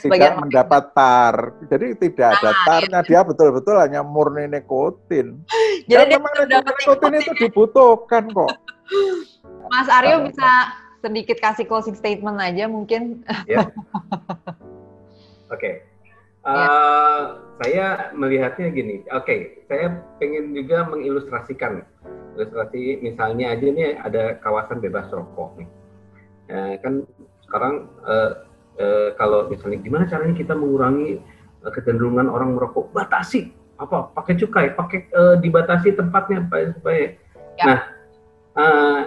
tidak 0.00 0.32
mendapat 0.40 0.82
tar. 0.96 1.34
Jadi 1.68 1.86
tidak 2.00 2.30
nah, 2.32 2.40
ada 2.40 2.50
tarnya 2.64 3.00
ya. 3.04 3.08
dia 3.08 3.20
betul-betul 3.24 3.76
hanya 3.76 4.00
murni 4.00 4.48
nikotin. 4.48 5.40
Jadi 5.90 6.16
Dan 6.16 6.20
memang 6.20 6.32
nikotin, 6.48 6.72
nikotin 6.72 7.12
itu 7.20 7.32
dibutuhkan 7.36 8.24
kok. 8.32 8.52
Mas 9.72 9.88
Aryo 9.88 10.28
bisa 10.28 10.50
sedikit 11.02 11.36
kasih 11.42 11.66
closing 11.66 11.96
statement 11.98 12.38
aja 12.38 12.70
mungkin. 12.70 13.26
Ya. 13.44 13.68
Oke. 15.52 15.58
Okay. 15.58 15.74
Uh, 16.42 16.50
ya. 16.50 16.66
Eh, 16.66 17.22
saya 17.62 17.86
melihatnya 18.18 18.68
gini. 18.74 19.06
Oke, 19.14 19.22
okay, 19.22 19.38
saya 19.70 20.02
pengen 20.18 20.50
juga 20.50 20.90
mengilustrasikan 20.90 21.86
ilustrasi 22.36 23.04
misalnya 23.04 23.52
aja 23.52 23.66
nih 23.68 23.98
ada 24.00 24.36
kawasan 24.40 24.80
bebas 24.80 25.08
rokok 25.12 25.60
nih. 25.60 25.68
Ya, 26.50 26.76
kan 26.82 27.06
sekarang 27.46 27.88
eh, 28.08 28.30
eh, 28.80 29.08
kalau 29.20 29.48
misalnya 29.48 29.78
gimana 29.80 30.04
caranya 30.08 30.34
kita 30.36 30.56
mengurangi 30.56 31.20
eh, 31.62 31.72
kecenderungan 31.72 32.28
orang 32.28 32.56
merokok? 32.56 32.90
Batasi. 32.96 33.52
Apa? 33.76 34.12
Pakai 34.16 34.34
cukai 34.40 34.66
pakai 34.72 35.08
eh, 35.08 35.36
dibatasi 35.40 35.96
tempatnya 35.96 36.48
supaya 36.76 37.16
ya. 37.60 37.64
nah 37.64 37.78
eh, 38.56 39.00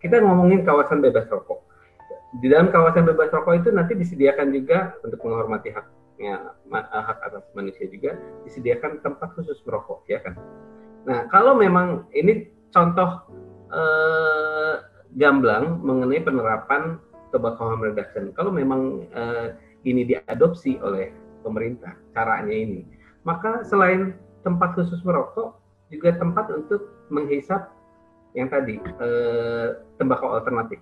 kita 0.00 0.20
ngomongin 0.20 0.62
kawasan 0.62 1.00
bebas 1.00 1.26
rokok. 1.32 1.64
Di 2.36 2.52
dalam 2.52 2.68
kawasan 2.68 3.08
bebas 3.08 3.32
rokok 3.32 3.64
itu 3.64 3.68
nanti 3.72 3.96
disediakan 3.96 4.52
juga 4.52 4.92
untuk 5.00 5.24
menghormati 5.24 5.72
haknya 5.72 6.52
hak 6.68 7.18
atas 7.24 7.44
manusia 7.56 7.88
juga 7.88 8.20
disediakan 8.44 9.00
tempat 9.00 9.32
khusus 9.32 9.56
merokok 9.64 10.04
ya 10.04 10.20
kan? 10.20 10.36
Nah 11.08 11.30
kalau 11.32 11.56
memang 11.56 12.04
ini 12.12 12.55
contoh 12.76 13.24
eh, 13.72 14.74
gamblang 15.16 15.80
mengenai 15.80 16.20
penerapan 16.20 17.00
tobacco 17.32 17.72
harm 17.72 17.80
reduction. 17.80 18.36
Kalau 18.36 18.52
memang 18.52 19.08
eh, 19.16 19.56
ini 19.88 20.04
diadopsi 20.04 20.76
oleh 20.84 21.08
pemerintah, 21.40 21.96
caranya 22.12 22.52
ini, 22.52 22.84
maka 23.24 23.64
selain 23.64 24.12
tempat 24.44 24.76
khusus 24.76 25.00
merokok, 25.08 25.56
juga 25.88 26.12
tempat 26.20 26.52
untuk 26.52 26.92
menghisap 27.08 27.72
yang 28.36 28.52
tadi 28.52 28.76
eh, 28.76 29.80
tembakau 29.96 30.36
alternatif. 30.36 30.76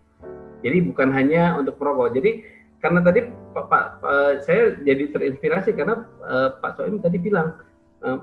Jadi 0.66 0.90
bukan 0.90 1.14
hanya 1.14 1.54
untuk 1.54 1.78
merokok. 1.78 2.18
Jadi 2.18 2.42
karena 2.82 3.00
tadi 3.00 3.24
Pak, 3.54 3.64
Pak, 3.70 3.84
Pak 4.04 4.44
saya 4.44 4.76
jadi 4.84 5.08
terinspirasi 5.08 5.72
karena 5.72 6.04
uh, 6.20 6.52
Pak 6.60 6.76
Soim 6.76 7.00
tadi 7.00 7.16
bilang 7.16 7.56
uh, 8.04 8.20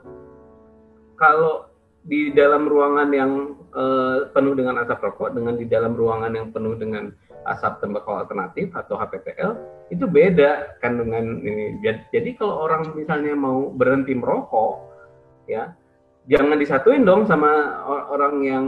kalau 1.17 1.65
di 2.05 2.29
dalam 2.34 2.69
ruangan 2.69 3.10
yang 3.10 3.61
uh, 3.75 4.29
penuh 4.31 4.53
dengan 4.55 4.81
asap 4.84 4.99
rokok 5.03 5.36
dengan 5.36 5.55
di 5.60 5.65
dalam 5.67 5.95
ruangan 5.95 6.31
yang 6.31 6.47
penuh 6.51 6.75
dengan 6.75 7.12
asap 7.49 7.81
tembakau 7.81 8.21
alternatif 8.21 8.69
atau 8.77 9.01
HPPL 9.01 9.51
itu 9.89 10.05
beda 10.05 10.77
kan 10.79 11.01
dengan 11.01 11.41
ini. 11.41 11.81
Jadi 12.13 12.38
kalau 12.38 12.69
orang 12.69 12.93
misalnya 12.93 13.34
mau 13.34 13.73
berhenti 13.73 14.13
merokok 14.13 14.86
ya 15.49 15.73
jangan 16.29 16.62
disatuin 16.62 17.01
dong 17.01 17.25
sama 17.25 17.81
orang 17.89 18.45
yang 18.45 18.65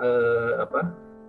uh, 0.00 0.64
apa 0.64 0.80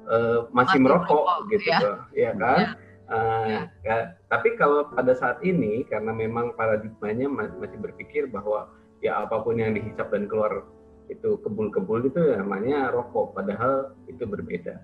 uh, 0.07 0.39
masih, 0.55 0.79
masih 0.79 0.79
merokok, 0.79 1.23
merokok 1.25 1.37
gitu 1.51 1.67
ya, 1.67 1.91
ya 2.15 2.31
kan. 2.37 2.59
Ya. 2.59 2.67
Uh, 3.05 3.45
ya. 3.45 3.61
Ya, 3.85 3.97
tapi 4.33 4.57
kalau 4.57 4.89
pada 4.89 5.13
saat 5.13 5.37
ini 5.45 5.85
karena 5.85 6.09
memang 6.09 6.57
paradigmanya 6.57 7.29
masih 7.29 7.77
berpikir 7.77 8.25
bahwa 8.33 8.65
ya 9.05 9.21
apa 9.21 9.45
pun 9.45 9.61
yang 9.61 9.77
dihisap 9.77 10.09
dan 10.09 10.25
keluar 10.25 10.65
itu 11.09 11.37
kebul-kebul 11.41 12.09
itu 12.09 12.21
namanya 12.35 12.89
rokok 12.93 13.37
padahal 13.37 13.93
itu 14.09 14.25
berbeda. 14.25 14.81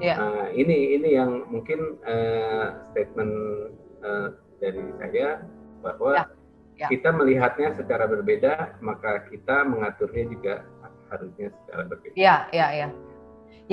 Yeah. 0.00 0.16
Uh, 0.16 0.46
ini 0.56 0.96
ini 0.96 1.16
yang 1.16 1.48
mungkin 1.52 2.00
uh, 2.04 2.80
statement 2.92 3.34
uh, 4.00 4.28
dari 4.60 4.82
saya 5.00 5.44
bahwa 5.84 6.12
yeah. 6.16 6.28
Yeah. 6.80 6.90
kita 6.92 7.08
melihatnya 7.12 7.76
secara 7.76 8.08
berbeda 8.08 8.80
maka 8.80 9.28
kita 9.28 9.68
mengaturnya 9.68 10.24
juga 10.32 10.54
harusnya 11.12 11.52
secara 11.52 11.82
berbeda. 11.88 12.14
Iya, 12.16 12.36
iya, 12.56 12.68
iya. 12.72 12.88
Ya 12.88 13.11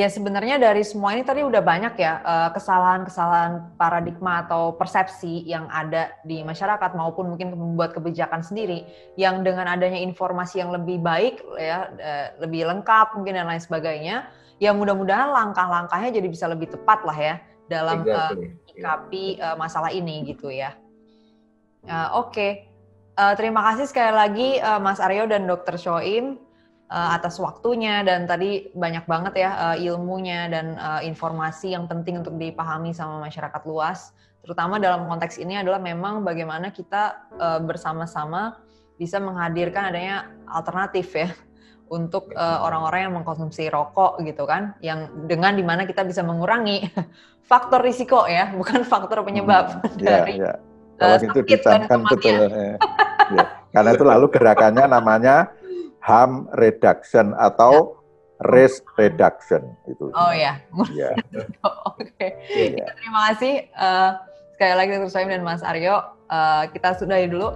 sebenarnya 0.07 0.61
dari 0.61 0.85
semua 0.85 1.17
ini 1.17 1.25
tadi 1.25 1.41
udah 1.41 1.59
banyak 1.59 1.97
ya 1.97 2.21
eh, 2.21 2.49
kesalahan-kesalahan 2.55 3.75
paradigma 3.75 4.45
atau 4.47 4.77
persepsi 4.77 5.43
yang 5.43 5.65
ada 5.67 6.13
di 6.23 6.45
masyarakat 6.45 6.93
maupun 6.93 7.33
mungkin 7.33 7.51
membuat 7.57 7.97
kebijakan 7.97 8.39
sendiri 8.39 8.85
yang 9.19 9.41
dengan 9.43 9.67
adanya 9.67 9.97
informasi 9.97 10.61
yang 10.61 10.71
lebih 10.71 11.01
baik 11.01 11.41
ya 11.57 11.89
eh, 11.97 12.27
lebih 12.37 12.69
lengkap 12.69 13.17
mungkin 13.17 13.35
dan 13.35 13.49
lain 13.49 13.59
sebagainya 13.59 14.29
ya 14.61 14.71
mudah-mudahan 14.71 15.33
langkah-langkahnya 15.33 16.15
jadi 16.15 16.27
bisa 16.29 16.45
lebih 16.45 16.69
tepat 16.69 17.01
lah 17.03 17.17
ya 17.17 17.35
dalam 17.69 18.01
menyikapi 18.03 19.37
uh, 19.39 19.55
masalah 19.55 19.93
ini 19.93 20.25
gitu 20.25 20.49
ya. 20.49 20.73
Uh, 21.85 22.19
Oke, 22.19 22.33
okay. 22.33 22.51
uh, 23.15 23.37
terima 23.37 23.63
kasih 23.71 23.87
sekali 23.87 24.11
lagi 24.11 24.49
uh, 24.59 24.81
Mas 24.81 24.99
Aryo 24.99 25.29
dan 25.29 25.47
Dr. 25.47 25.79
Shoim 25.79 26.41
uh, 26.89 27.09
atas 27.15 27.37
waktunya 27.37 28.01
dan 28.01 28.25
tadi 28.25 28.73
banyak 28.73 29.05
banget 29.05 29.33
ya 29.45 29.51
uh, 29.53 29.77
ilmunya 29.77 30.49
dan 30.49 30.75
uh, 30.75 31.01
informasi 31.05 31.77
yang 31.77 31.85
penting 31.85 32.19
untuk 32.19 32.35
dipahami 32.35 32.91
sama 32.91 33.21
masyarakat 33.29 33.61
luas. 33.69 34.11
Terutama 34.41 34.81
dalam 34.81 35.05
konteks 35.05 35.37
ini 35.37 35.61
adalah 35.61 35.77
memang 35.77 36.25
bagaimana 36.25 36.73
kita 36.73 37.29
uh, 37.37 37.59
bersama-sama 37.61 38.57
bisa 38.97 39.21
menghadirkan 39.21 39.93
adanya 39.93 40.27
alternatif 40.49 41.13
ya 41.15 41.29
untuk 41.97 42.29
orang-orang 42.37 43.01
uh, 43.01 43.05
yang 43.09 43.13
mengkonsumsi 43.21 43.65
rokok 43.73 44.21
gitu 44.21 44.45
kan, 44.45 44.77
yang 44.77 45.09
dengan 45.25 45.57
di 45.57 45.65
mana 45.65 45.89
kita 45.89 46.05
bisa 46.05 46.21
mengurangi 46.21 46.85
faktor 47.49 47.81
risiko 47.81 48.29
ya, 48.29 48.53
bukan 48.53 48.85
faktor 48.85 49.25
penyebab 49.25 49.81
hmm, 49.81 49.97
dari 50.09 50.37
ya. 50.37 50.53
Kalau 50.99 51.15
uh, 51.15 51.25
itu 51.25 51.39
dicankan 51.47 51.99
betul. 52.05 52.35
ya. 52.51 52.75
Karena 53.69 53.89
itu 53.93 54.05
lalu 54.05 54.25
gerakannya 54.33 54.85
namanya 54.89 55.49
harm 56.09 56.49
reduction 56.57 57.37
atau 57.37 58.01
risk 58.49 58.81
reduction 58.97 59.61
itu. 59.85 60.09
Oh 60.17 60.33
ya. 60.33 60.57
ya. 60.95 61.13
Oke. 61.93 62.09
Okay. 62.17 62.81
Ya. 62.81 62.89
Terima 62.97 63.19
kasih 63.29 63.53
uh, 63.77 64.11
sekali 64.57 64.73
lagi 64.73 64.89
Dr. 64.97 65.11
Soim 65.11 65.29
dan 65.29 65.45
Mas 65.45 65.61
Aryo. 65.61 66.01
Uh, 66.29 66.65
kita 66.73 66.97
sudahi 66.97 67.29
dulu 67.29 67.53